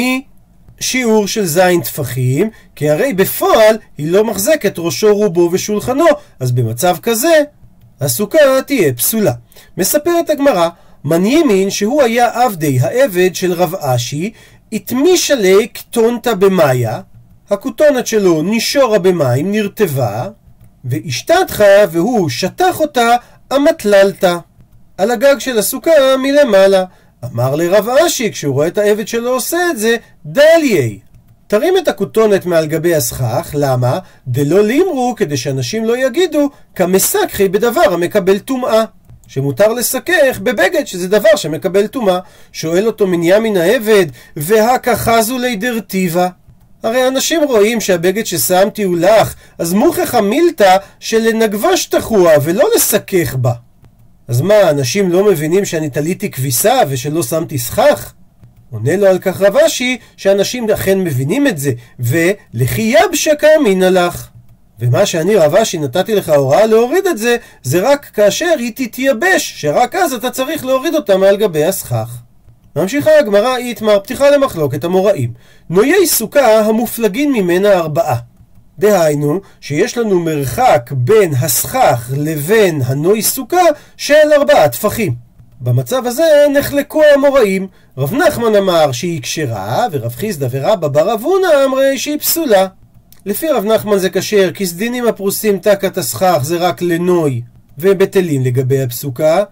שיעור 0.81 1.27
של 1.27 1.47
זין 1.47 1.81
טפחים, 1.81 2.51
כי 2.77 2.91
הרי 2.91 3.13
בפועל 3.13 3.79
היא 3.99 4.13
לא 4.13 4.25
מחזקת 4.25 4.75
ראשו 4.79 5.17
רובו 5.17 5.49
ושולחנו, 5.53 6.07
אז 6.41 6.53
במצב 6.53 6.97
כזה 7.03 7.43
הסוכה 8.01 8.39
תהיה 8.67 8.95
פסולה. 8.95 9.33
מספרת 9.77 10.31
הגמרא, 10.31 10.69
מניימין 11.05 11.71
שהוא 11.71 12.03
היה 12.03 12.45
עבדי 12.45 12.81
העבד 12.81 13.35
של 13.35 13.53
רב 13.53 13.75
אשי, 13.75 14.33
התמישה 14.73 15.35
לי 15.35 15.69
קטונתא 15.69 16.35
במאיה, 16.35 17.01
הכותונת 17.51 18.07
שלו 18.07 18.43
נישורה 18.43 18.99
במים, 18.99 19.53
נרטבה, 19.53 20.29
ואשתתך 20.85 21.65
והוא 21.91 22.29
שטח 22.29 22.81
אותה, 22.81 23.17
אמתללתא. 23.57 24.37
על 24.99 25.11
הגג 25.11 25.39
של 25.39 25.59
הסוכה 25.59 25.91
מלמעלה. 26.19 26.85
אמר 27.25 27.55
לרב 27.55 27.89
אשי, 27.89 28.33
כשהוא 28.33 28.55
רואה 28.55 28.67
את 28.67 28.79
העבד 28.79 29.09
שלו 29.09 29.31
עושה 29.31 29.59
את 29.71 29.79
זה, 29.79 29.97
דליי. 30.27 30.99
תרים 31.47 31.77
את 31.79 31.89
הכותונת 31.89 32.47
מעל 32.47 32.67
גבי 32.67 32.95
הסכך, 32.95 33.51
למה? 33.55 33.99
דלא 34.29 34.63
לימרו, 34.65 35.15
כדי 35.17 35.37
שאנשים 35.37 35.85
לא 35.85 36.07
יגידו, 36.07 36.51
כמסכחי 36.75 37.49
בדבר 37.49 37.93
המקבל 37.93 38.39
טומאה. 38.39 38.85
שמותר 39.29 39.73
לסכך 39.73 40.39
בבגד, 40.43 40.87
שזה 40.87 41.09
דבר 41.09 41.37
שמקבל 41.37 41.87
טומאה. 41.87 42.19
שואל 42.53 42.87
אותו 42.87 43.07
מניה 43.07 43.41
מן 43.41 43.57
העבד, 43.57 44.07
והכחזו 44.37 45.39
לידרטיבה. 45.39 46.29
הרי 46.83 47.09
אנשים 47.09 47.43
רואים 47.43 47.81
שהבגד 47.81 48.27
ששמתי 48.27 48.83
הוא 48.83 48.99
לך, 48.99 49.35
אז 49.59 49.73
מוכח 49.73 50.15
המילתא 50.15 50.77
שלנגבש 51.01 51.87
תחוה 51.87 52.33
ולא 52.43 52.69
לסכך 52.77 53.35
בה. 53.35 53.53
אז 54.29 54.41
מה, 54.41 54.71
אנשים 54.71 55.11
לא 55.11 55.25
מבינים 55.25 55.65
שאני 55.65 55.91
תליתי 55.91 56.31
כביסה 56.31 56.81
ושלא 56.89 57.23
שמתי 57.23 57.59
סכך? 57.59 58.13
עונה 58.71 58.97
לו 58.97 59.07
על 59.07 59.19
כך 59.19 59.41
רב 59.41 59.57
אשי, 59.57 59.99
שאנשים 60.17 60.71
אכן 60.71 60.99
מבינים 61.01 61.47
את 61.47 61.59
זה, 61.59 61.73
ולכי 62.01 62.95
יבשקה 62.97 63.47
אמינא 63.61 63.85
לך. 63.85 64.29
ומה 64.81 65.07
שאני 65.07 65.37
רב 65.37 65.55
אשי 65.55 65.79
נתתי 65.79 66.15
לך 66.15 66.29
הוראה 66.29 66.67
להוריד 66.67 67.07
את 67.07 67.19
זה, 67.19 67.37
זה 67.63 67.91
רק 67.91 68.05
כאשר 68.05 68.55
היא 68.59 68.73
תתייבש, 68.75 69.55
שרק 69.57 69.95
אז 69.95 70.13
אתה 70.13 70.31
צריך 70.31 70.65
להוריד 70.65 70.95
אותה 70.95 71.17
מעל 71.17 71.37
גבי 71.37 71.65
הסכך. 71.65 72.11
ממשיכה 72.77 73.11
הגמרא 73.19 73.57
איתמר, 73.57 73.99
פתיחה 74.01 74.31
למחלוקת 74.31 74.85
המוראים. 74.85 75.33
נויי 75.71 76.07
סוכה 76.07 76.59
המופלגין 76.59 77.33
ממנה 77.33 77.73
ארבעה. 77.73 78.17
דהיינו, 78.79 79.41
שיש 79.61 79.99
לנו 79.99 80.21
מרחק 80.21 80.91
בין 80.93 81.35
הסכך 81.35 82.11
לבין 82.17 82.83
הנוי 82.85 83.23
סוכה 83.23 83.63
של 83.97 84.33
ארבעה 84.37 84.69
טפחים. 84.69 85.15
במצב 85.61 86.07
הזה 86.07 86.47
נחלקו 86.55 87.03
המוראים. 87.15 87.67
רב 87.99 88.15
נחמן 88.15 88.57
אמר 88.57 88.93
שהיא 88.93 89.23
כשרה, 89.23 89.87
ורב 89.93 90.13
חיסדא 90.13 90.49
ורבא 90.51 90.89
בר 90.89 91.15
אבונה 91.15 91.49
אמרי 91.65 91.99
שהיא 91.99 92.19
פסולה. 92.19 92.67
לפי 93.27 93.49
רב 93.49 93.65
נחמן 93.65 93.99
זה 93.99 94.11
כשר, 94.11 94.51
כי 94.55 94.67
סדינים 94.67 95.07
הפרוסים 95.07 95.59
תקת 95.59 95.99
הסכך 95.99 96.39
זה 96.43 96.57
רק 96.57 96.83
לנוי, 96.83 97.43
ובטלים 97.79 98.45
לגבי 98.45 98.83
הפסוקה. 98.83 99.45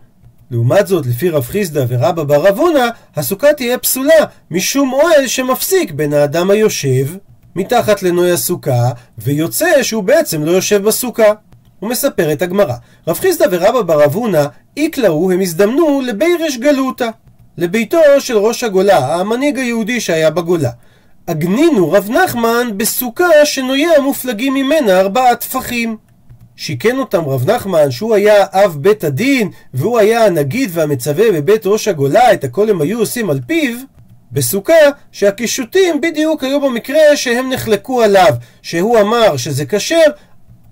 לעומת 0.51 0.87
זאת, 0.87 1.07
לפי 1.07 1.31
רב 1.31 1.45
חיסדא 1.45 1.85
ורבא 1.89 2.25
בר 2.25 2.49
אבונה, 2.49 2.89
הסוכה 3.17 3.53
תהיה 3.53 3.79
פסולה, 3.79 4.25
משום 4.51 4.93
אוהל 4.93 5.27
שמפסיק 5.27 5.93
בין 5.93 6.13
האדם 6.13 6.51
היושב 6.51 7.07
מתחת 7.57 8.03
לנוי 8.03 8.31
הסוכה, 8.31 8.91
ויוצא 9.19 9.83
שהוא 9.83 10.03
בעצם 10.03 10.45
לא 10.45 10.51
יושב 10.51 10.83
בסוכה. 10.83 11.33
הוא 11.81 11.91
מספר 11.91 12.33
את 12.33 12.43
הגמרא. 12.43 12.75
רב 13.09 13.19
חיסדא 13.19 13.47
ורבא 13.51 13.83
בר 13.83 14.05
אבונה, 14.05 14.47
איקלעו, 14.77 15.31
הם 15.31 15.41
הזדמנו 15.41 16.01
לבירש 16.01 16.57
גלותא. 16.57 17.09
לביתו 17.59 17.99
של 18.19 18.39
ראש 18.39 18.65
הגולה, 18.65 19.15
המנהיג 19.15 19.59
היהודי 19.59 20.01
שהיה 20.01 20.31
בגולה. 20.31 20.71
עגנינו 21.27 21.93
רב 21.93 22.11
נחמן 22.11 22.71
בסוכה 22.77 23.45
שנויה 23.45 23.91
המופלגים 23.97 24.55
ממנה 24.55 25.01
ארבעה 25.01 25.37
טפחים. 25.37 25.97
שיכן 26.57 26.99
אותם 26.99 27.25
רב 27.25 27.51
נחמן 27.51 27.91
שהוא 27.91 28.15
היה 28.15 28.45
אב 28.53 28.77
בית 28.81 29.05
הדין 29.05 29.51
והוא 29.75 29.99
היה 29.99 30.25
הנגיד 30.25 30.71
והמצווה 30.73 31.33
בבית 31.33 31.67
ראש 31.67 31.89
הגולה 31.89 32.33
את 32.33 32.45
הכל 32.45 32.71
הם 32.71 32.81
היו 32.81 32.99
עושים 32.99 33.31
על 33.31 33.41
פיו 33.47 33.77
בסוכה 34.33 34.75
שהקישוטים 35.13 36.01
בדיוק 36.01 36.45
היו 36.45 36.61
במקרה 36.61 37.17
שהם 37.17 37.53
נחלקו 37.53 38.03
עליו 38.03 38.35
שהוא 38.63 39.01
אמר 39.01 39.37
שזה 39.37 39.67
כשר 39.67 40.11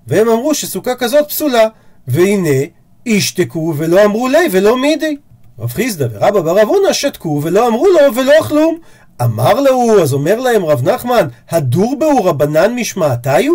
והם 0.06 0.28
אמרו 0.28 0.54
שסוכה 0.54 0.94
כזאת 0.94 1.28
פסולה 1.28 1.68
והנה 2.08 2.64
ישתקו 3.06 3.74
ולא 3.76 4.04
אמרו 4.04 4.28
לי 4.28 4.48
ולא 4.50 4.78
מידי 4.78 5.16
רב 5.58 5.72
חיסדא 5.72 6.06
ורבא 6.12 6.40
בר 6.40 6.62
אבונה 6.62 6.94
שתקו 6.94 7.40
ולא 7.42 7.68
אמרו 7.68 7.86
לו 7.86 8.14
ולא 8.14 8.42
כלום 8.48 8.78
אמר 9.22 9.60
לו 9.60 10.02
אז 10.02 10.12
אומר 10.12 10.40
להם 10.40 10.64
רב 10.64 10.88
נחמן 10.88 11.26
הדור 11.50 11.98
בהו 11.98 12.24
רבנן 12.24 12.74
משמעתיו? 12.74 13.52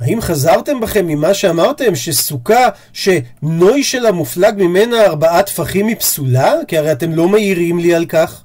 האם 0.00 0.20
חזרתם 0.20 0.80
בכם 0.80 1.06
ממה 1.06 1.34
שאמרתם 1.34 1.94
שסוכה 1.94 2.68
שנוי 2.92 3.82
שלה 3.82 4.12
מופלג 4.12 4.54
ממנה 4.56 5.04
ארבעה 5.04 5.42
טפחים 5.42 5.86
היא 5.86 5.96
פסולה? 5.96 6.52
כי 6.68 6.78
הרי 6.78 6.92
אתם 6.92 7.12
לא 7.12 7.28
מעירים 7.28 7.78
לי 7.78 7.94
על 7.94 8.06
כך. 8.06 8.44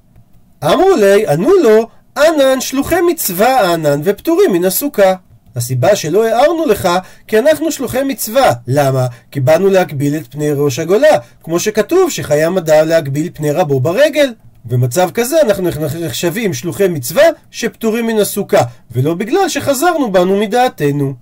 אמרו 0.64 0.96
לי, 1.00 1.28
ענו 1.28 1.50
לו, 1.64 1.88
ענן 2.18 2.62
שלוחי 2.62 3.02
מצווה 3.02 3.74
ענן 3.74 4.02
ופטורים 4.04 4.54
מן 4.54 4.66
הסוכה. 4.66 5.14
הסיבה 5.56 5.96
שלא 5.96 6.26
הערנו 6.26 6.66
לך, 6.66 6.90
כי 7.28 7.40
אנחנו 7.40 7.72
שלוחי 7.72 8.04
מצווה. 8.04 8.54
למה? 8.68 9.08
כי 9.32 9.40
באנו 9.40 9.70
להגביל 9.70 10.16
את 10.16 10.32
פני 10.32 10.52
ראש 10.52 10.80
הגולה, 10.80 11.18
כמו 11.44 11.60
שכתוב 11.60 12.12
שחיה 12.12 12.50
מדע 12.50 12.84
להגביל 12.84 13.30
פני 13.34 13.52
רבו 13.52 13.80
ברגל. 13.80 14.34
במצב 14.66 15.10
כזה 15.14 15.42
אנחנו 15.42 15.70
נחשבים 16.06 16.54
שלוחי 16.54 16.88
מצווה 16.88 17.24
שפטורים 17.52 18.08
מן 18.08 18.20
הסוכה, 18.20 18.62
ולא 18.92 19.14
בגלל 19.14 19.50
שחזרנו 19.50 20.12
בנו 20.12 20.40
מדעתנו. 20.40 21.14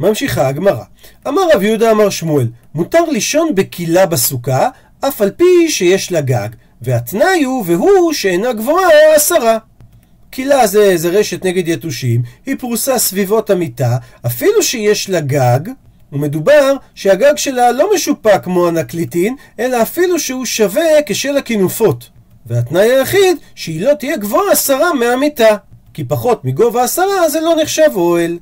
ממשיכה 0.00 0.48
הגמרא. 0.48 0.84
אמר 1.28 1.42
רב 1.54 1.62
יהודה 1.62 1.90
אמר 1.90 2.10
שמואל, 2.10 2.48
מותר 2.74 3.04
לישון 3.10 3.54
בקילה 3.54 4.06
בסוכה, 4.06 4.68
אף 5.00 5.20
על 5.20 5.30
פי 5.30 5.68
שיש 5.68 6.12
לה 6.12 6.20
גג, 6.20 6.48
והתנאי 6.82 7.42
הוא, 7.42 7.64
והוא 7.66 8.12
שאינה 8.12 8.52
גבוהה 8.52 9.14
עשרה. 9.16 9.58
קילה 10.30 10.66
זה 10.66 10.82
איזה 10.82 11.08
רשת 11.08 11.44
נגד 11.44 11.68
יתושים, 11.68 12.22
היא 12.46 12.56
פרוסה 12.58 12.98
סביבות 12.98 13.50
המיטה, 13.50 13.96
אפילו 14.26 14.62
שיש 14.62 15.10
לה 15.10 15.20
גג, 15.20 15.60
ומדובר 16.12 16.76
שהגג 16.94 17.36
שלה 17.36 17.72
לא 17.72 17.94
משופע 17.94 18.38
כמו 18.38 18.68
הנקליטין, 18.68 19.36
אלא 19.58 19.82
אפילו 19.82 20.18
שהוא 20.18 20.44
שווה 20.44 21.02
כשל 21.06 21.36
הכינופות. 21.36 22.08
והתנאי 22.46 22.90
היחיד, 22.90 23.36
שהיא 23.54 23.80
לא 23.80 23.94
תהיה 23.94 24.16
גבוהה 24.16 24.52
עשרה 24.52 24.94
מהמיטה. 24.94 25.56
כי 25.94 26.04
פחות 26.04 26.44
מגובה 26.44 26.82
עשרה 26.82 27.28
זה 27.28 27.40
לא 27.40 27.54
נחשב 27.62 27.90
אוהל. 27.94 28.38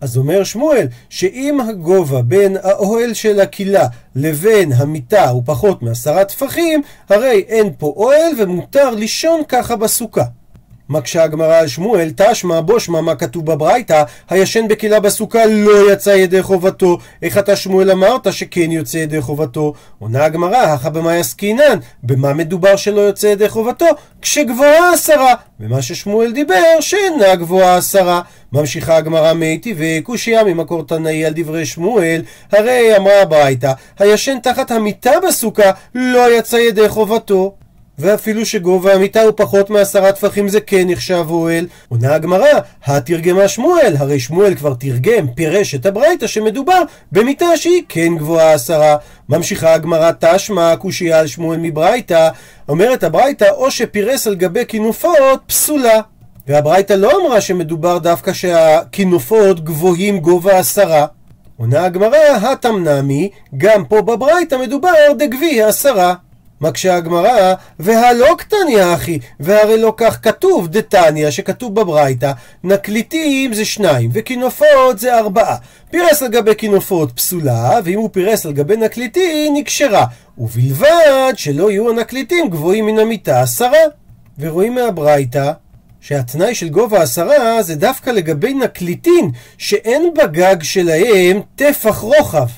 אז 0.00 0.16
אומר 0.16 0.44
שמואל, 0.44 0.86
שאם 1.10 1.60
הגובה 1.60 2.22
בין 2.22 2.56
האוהל 2.62 3.14
של 3.14 3.40
הקהילה 3.40 3.86
לבין 4.16 4.72
המיטה 4.72 5.28
הוא 5.28 5.42
פחות 5.46 5.82
מעשרה 5.82 6.24
טפחים, 6.24 6.82
הרי 7.08 7.44
אין 7.48 7.72
פה 7.78 7.94
אוהל 7.96 8.32
ומותר 8.38 8.90
לישון 8.90 9.40
ככה 9.48 9.76
בסוכה. 9.76 10.24
מקשה 10.88 11.22
הגמרא 11.22 11.56
על 11.56 11.66
שמואל, 11.66 12.10
תשמע 12.16 12.60
בושמע 12.60 13.00
מה 13.00 13.14
כתוב 13.14 13.46
בברייתא, 13.46 14.02
הישן 14.30 14.68
בקהילה 14.68 15.00
בסוכה 15.00 15.46
לא 15.46 15.92
יצא 15.92 16.10
ידי 16.10 16.42
חובתו. 16.42 16.98
איך 17.22 17.38
אתה 17.38 17.56
שמואל 17.56 17.90
אמרת 17.90 18.32
שכן 18.32 18.70
יוצא 18.72 18.96
ידי 18.96 19.20
חובתו? 19.20 19.74
עונה 19.98 20.24
הגמרא, 20.24 20.56
הכא 20.56 20.88
במאי 20.88 21.18
עסקינן, 21.18 21.78
במה 22.02 22.34
מדובר 22.34 22.76
שלא 22.76 23.00
יוצא 23.00 23.26
ידי 23.26 23.48
חובתו? 23.48 23.86
כשגבוהה 24.22 24.92
עשרה. 24.92 25.34
ומה 25.60 25.82
ששמואל 25.82 26.32
דיבר, 26.32 26.80
שאינה 26.80 27.34
גבוהה 27.34 27.76
עשרה. 27.76 28.20
ממשיכה 28.52 28.96
הגמרא 28.96 29.32
מתי 29.34 29.74
וקושייה 29.78 30.44
ממקור 30.44 30.82
תנאי 30.86 31.24
על 31.24 31.32
דברי 31.36 31.66
שמואל, 31.66 32.22
הרי 32.52 32.96
אמרה 32.96 33.22
הברייתא, 33.22 33.72
הישן 33.98 34.38
תחת 34.42 34.70
המיטה 34.70 35.12
בסוכה 35.28 35.70
לא 35.94 36.38
יצא 36.38 36.56
ידי 36.56 36.88
חובתו. 36.88 37.54
ואפילו 37.98 38.46
שגובה 38.46 38.94
המיטה 38.94 39.22
הוא 39.22 39.32
פחות 39.36 39.70
מעשרה 39.70 40.12
טפחים 40.12 40.48
זה 40.48 40.60
כן 40.60 40.88
נחשב 40.90 41.24
אוהל. 41.30 41.66
עונה 41.88 42.14
הגמרא, 42.14 42.46
התרגמה 42.86 43.48
שמואל, 43.48 43.94
הרי 43.98 44.20
שמואל 44.20 44.54
כבר 44.54 44.74
תרגם, 44.74 45.26
פירש 45.34 45.74
את 45.74 45.86
הברייתא 45.86 46.26
שמדובר 46.26 46.82
במיטה 47.12 47.56
שהיא 47.56 47.82
כן 47.88 48.16
גבוהה 48.16 48.52
עשרה. 48.52 48.96
ממשיכה 49.28 49.74
הגמרא 49.74 50.10
תשמע 50.20 50.76
קושייה 50.76 51.20
על 51.20 51.26
שמואל 51.26 51.58
מברייתא, 51.62 52.28
אומרת 52.68 53.04
הברייתא 53.04 53.48
או 53.50 53.70
שפירס 53.70 54.26
על 54.26 54.34
גבי 54.34 54.66
כינופות 54.68 55.40
פסולה. 55.46 56.00
והברייתא 56.46 56.92
לא 56.92 57.12
אמרה 57.20 57.40
שמדובר 57.40 57.98
דווקא 57.98 58.32
שהכינופות 58.32 59.64
גבוהים 59.64 60.18
גובה 60.18 60.58
עשרה. 60.58 61.06
עונה 61.56 61.84
הגמרא, 61.84 62.16
התמנמי, 62.42 63.30
גם 63.56 63.84
פה 63.84 64.02
בברייתא 64.02 64.54
מדובר 64.54 65.12
דגבי 65.18 65.62
עשרה. 65.62 66.14
מקשה 66.60 66.94
הגמרא, 66.94 67.54
והלא 67.78 68.34
קטניה 68.38 68.94
אחי, 68.94 69.18
והרי 69.40 69.78
לא 69.78 69.94
כך 69.96 70.18
כתוב 70.22 70.68
דתניא 70.68 71.30
שכתוב 71.30 71.74
בברייתא, 71.74 72.32
נקליטים 72.64 73.54
זה 73.54 73.64
שניים, 73.64 74.10
וכינופות 74.12 74.98
זה 74.98 75.18
ארבעה. 75.18 75.56
פירס 75.90 76.22
על 76.22 76.28
גבי 76.28 76.54
כינופות 76.58 77.12
פסולה, 77.12 77.80
ואם 77.84 77.98
הוא 77.98 78.10
פירס 78.12 78.46
על 78.46 78.52
גבי 78.52 78.76
נקליטים 78.76 79.54
נקשרה, 79.56 80.04
ובלבד 80.38 81.32
שלא 81.36 81.70
יהיו 81.70 81.90
הנקליטים 81.90 82.50
גבוהים 82.50 82.86
מן 82.86 82.98
המיטה 82.98 83.42
עשרה. 83.42 83.78
ורואים 84.38 84.74
מהברייתא 84.74 85.52
שהתנאי 86.00 86.54
של 86.54 86.68
גובה 86.68 87.02
עשרה 87.02 87.62
זה 87.62 87.74
דווקא 87.74 88.10
לגבי 88.10 88.54
נקליטין 88.54 89.30
שאין 89.58 90.14
בגג 90.14 90.62
שלהם 90.62 91.40
טפח 91.56 91.98
רוחב. 91.98 92.48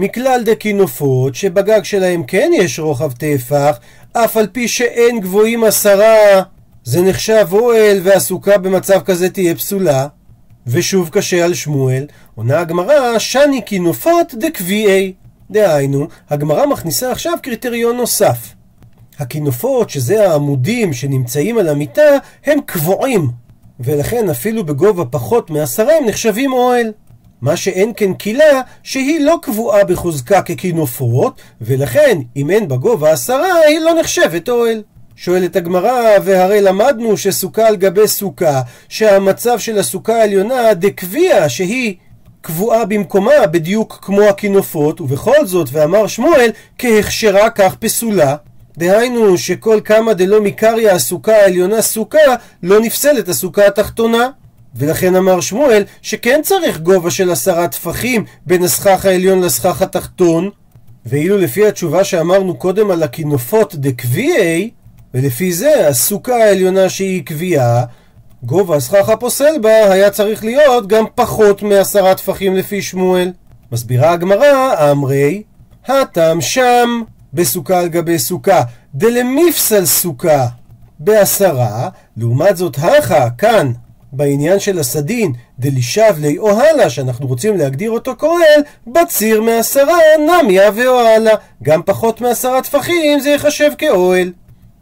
מכלל 0.00 0.42
דקינופות 0.44 1.34
שבגג 1.34 1.82
שלהם 1.82 2.22
כן 2.22 2.50
יש 2.54 2.78
רוחב 2.78 3.12
טפח, 3.12 3.78
אף 4.12 4.36
על 4.36 4.46
פי 4.46 4.68
שאין 4.68 5.20
גבוהים 5.20 5.64
עשרה. 5.64 6.42
זה 6.84 7.02
נחשב 7.02 7.48
אוהל 7.52 8.00
והסוכה 8.02 8.58
במצב 8.58 9.00
כזה 9.00 9.30
תהיה 9.30 9.54
פסולה. 9.54 10.06
ושוב 10.66 11.08
קשה 11.08 11.44
על 11.44 11.54
שמואל, 11.54 12.06
עונה 12.34 12.60
הגמרא, 12.60 13.18
שני 13.18 13.60
כינופות 13.66 14.34
דקביעי. 14.34 15.12
דהיינו, 15.50 16.06
הגמרא 16.30 16.66
מכניסה 16.66 17.12
עכשיו 17.12 17.32
קריטריון 17.42 17.96
נוסף. 17.96 18.38
הכינופות, 19.18 19.90
שזה 19.90 20.30
העמודים 20.30 20.92
שנמצאים 20.92 21.58
על 21.58 21.68
המיטה, 21.68 22.10
הם 22.46 22.58
קבועים, 22.66 23.28
ולכן 23.80 24.30
אפילו 24.30 24.64
בגובה 24.64 25.04
פחות 25.04 25.50
מעשרה 25.50 25.92
הם 25.96 26.04
נחשבים 26.06 26.52
אוהל. 26.52 26.92
מה 27.42 27.56
שאין 27.56 27.92
כן 27.96 28.14
קילה, 28.14 28.60
שהיא 28.82 29.20
לא 29.20 29.38
קבועה 29.42 29.84
בחוזקה 29.84 30.42
ככינופות, 30.42 31.40
ולכן 31.60 32.18
אם 32.36 32.50
אין 32.50 32.68
בגובה 32.68 33.10
עשרה, 33.10 33.54
היא 33.68 33.78
לא 33.78 33.94
נחשבת 34.00 34.48
אוהל. 34.48 34.82
שואלת 35.16 35.56
הגמרא, 35.56 36.18
והרי 36.24 36.60
למדנו 36.60 37.16
שסוכה 37.16 37.66
על 37.66 37.76
גבי 37.76 38.08
סוכה, 38.08 38.60
שהמצב 38.88 39.58
של 39.58 39.78
הסוכה 39.78 40.16
העליונה 40.16 40.74
דקביע 40.74 41.48
שהיא 41.48 41.94
קבועה 42.40 42.84
במקומה 42.84 43.46
בדיוק 43.50 43.98
כמו 44.02 44.22
הכינופות, 44.22 45.00
ובכל 45.00 45.46
זאת, 45.46 45.68
ואמר 45.72 46.06
שמואל, 46.06 46.50
כהכשרה 46.78 47.50
כך 47.50 47.74
פסולה. 47.74 48.36
דהיינו 48.78 49.38
שכל 49.38 49.80
כמה 49.84 50.14
דלא 50.14 50.40
מקריא 50.40 50.90
הסוכה 50.90 51.36
העליונה 51.36 51.82
סוכה, 51.82 52.34
לא 52.62 52.80
נפסלת 52.80 53.28
הסוכה 53.28 53.66
התחתונה. 53.66 54.28
ולכן 54.78 55.16
אמר 55.16 55.40
שמואל 55.40 55.84
שכן 56.02 56.40
צריך 56.42 56.78
גובה 56.80 57.10
של 57.10 57.30
עשרה 57.30 57.68
טפחים 57.68 58.24
בין 58.46 58.64
הסכך 58.64 59.04
העליון 59.04 59.40
לסכך 59.40 59.82
התחתון, 59.82 60.50
ואילו 61.06 61.38
לפי 61.38 61.66
התשובה 61.66 62.04
שאמרנו 62.04 62.54
קודם 62.54 62.90
על 62.90 63.02
הכינופות 63.02 63.74
דקביעי, 63.74 64.70
ולפי 65.14 65.52
זה 65.52 65.88
הסוכה 65.88 66.34
העליונה 66.36 66.88
שהיא 66.88 67.24
קביעה, 67.24 67.84
גובה 68.42 68.76
הסכך 68.76 69.08
הפוסל 69.08 69.58
בה 69.62 69.92
היה 69.92 70.10
צריך 70.10 70.44
להיות 70.44 70.86
גם 70.86 71.04
פחות 71.14 71.62
מעשרה 71.62 72.14
טפחים 72.14 72.56
לפי 72.56 72.82
שמואל. 72.82 73.32
מסבירה 73.72 74.12
הגמרא, 74.12 74.90
אמרי, 74.90 75.42
הטעם 75.86 76.40
שם 76.40 77.02
בסוכה 77.34 77.80
על 77.80 77.88
גבי 77.88 78.18
סוכה, 78.18 78.62
דלמיפסל 78.94 79.86
סוכה 79.86 80.46
בעשרה, 80.98 81.88
לעומת 82.16 82.56
זאת 82.56 82.78
הכה 82.78 83.30
כאן 83.30 83.72
בעניין 84.12 84.60
של 84.60 84.78
הסדין 84.78 85.32
דלישב 85.58 86.14
לי 86.18 86.38
אוהלה 86.38 86.90
שאנחנו 86.90 87.26
רוצים 87.26 87.56
להגדיר 87.56 87.90
אותו 87.90 88.14
כהל 88.18 88.60
בציר 88.86 89.42
מעשרה 89.42 89.98
נמיה 90.18 90.70
ואוהלה 90.74 91.32
גם 91.62 91.82
פחות 91.82 92.20
מעשרה 92.20 92.62
טפחים 92.62 93.20
זה 93.20 93.30
ייחשב 93.30 93.70
כאוהל 93.78 94.32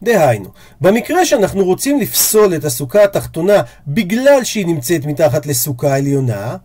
דהיינו, 0.02 0.48
במקרה 0.80 1.24
שאנחנו 1.24 1.64
רוצים 1.64 2.00
לפסול 2.00 2.54
את 2.54 2.64
הסוכה 2.64 3.04
התחתונה 3.04 3.62
בגלל 3.88 4.44
שהיא 4.44 4.66
נמצאת 4.66 5.06
מתחת 5.06 5.46
לסוכה 5.46 5.96
עליונה, 5.96 6.56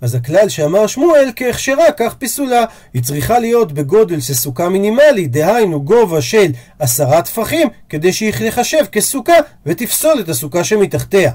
אז 0.00 0.14
הכלל 0.14 0.48
שאמר 0.48 0.86
שמואל 0.86 1.30
כהכשרה 1.36 1.92
כך 1.96 2.14
פסולה. 2.14 2.64
היא 2.94 3.02
צריכה 3.02 3.38
להיות 3.38 3.72
בגודל 3.72 4.20
של 4.20 4.34
סוכה 4.34 4.68
מינימלית, 4.68 5.30
דהיינו 5.30 5.82
גובה 5.82 6.22
של 6.22 6.52
עשרה 6.78 7.22
טפחים, 7.22 7.68
כדי 7.88 8.12
שהיא 8.12 8.32
תחשב 8.50 8.84
כסוכה 8.92 9.32
ותפסול 9.66 10.20
את 10.20 10.28
הסוכה 10.28 10.64
שמתחתיה. 10.64 11.30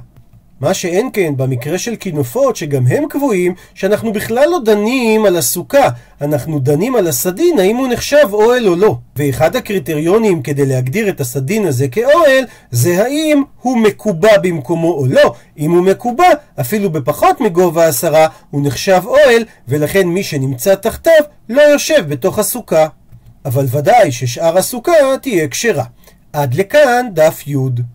מה 0.62 0.74
שאין 0.74 1.10
כן 1.14 1.34
במקרה 1.38 1.78
של 1.78 1.96
כינופות 1.96 2.56
שגם 2.56 2.88
הם 2.88 3.04
קבועים, 3.10 3.54
שאנחנו 3.74 4.14
בכלל 4.14 4.50
לא 4.50 4.60
דנים 4.66 5.26
על 5.26 5.38
הסוכה, 5.38 5.90
אנחנו 6.22 6.60
דנים 6.60 6.96
על 6.96 7.08
הסדין, 7.08 7.60
האם 7.60 7.76
הוא 7.76 7.88
נחשב 7.88 8.28
אוהל 8.34 8.68
או 8.68 8.76
לא. 8.76 8.98
ואחד 9.16 9.56
הקריטריונים 9.56 10.42
כדי 10.42 10.66
להגדיר 10.66 11.10
את 11.10 11.22
הסדין 11.22 11.66
הזה 11.66 11.88
כאוהל, 11.88 12.44
זה 12.72 13.04
האם 13.04 13.44
הוא 13.62 13.78
מקובע 13.78 14.38
במקומו 14.38 14.94
או 14.94 15.06
לא. 15.06 15.34
אם 15.58 15.72
הוא 15.72 15.84
מקובע, 15.84 16.30
אפילו 16.60 16.90
בפחות 16.90 17.42
מגובה 17.42 17.88
עשרה, 17.88 18.28
הוא 18.52 18.68
נחשב 18.68 19.02
אוהל, 19.06 19.44
ולכן 19.68 20.08
מי 20.08 20.24
שנמצא 20.24 20.76
תחתיו 20.76 21.24
לא 21.50 21.62
יושב 21.62 22.06
בתוך 22.08 22.40
הסוכה. 22.40 22.88
אבל 23.46 23.66
ודאי 23.72 24.12
ששאר 24.12 24.58
הסוכה 24.58 24.92
תהיה 25.22 25.48
כשרה. 25.48 25.84
עד 26.34 26.54
לכאן 26.54 27.06
דף 27.14 27.48
י'. 27.48 27.95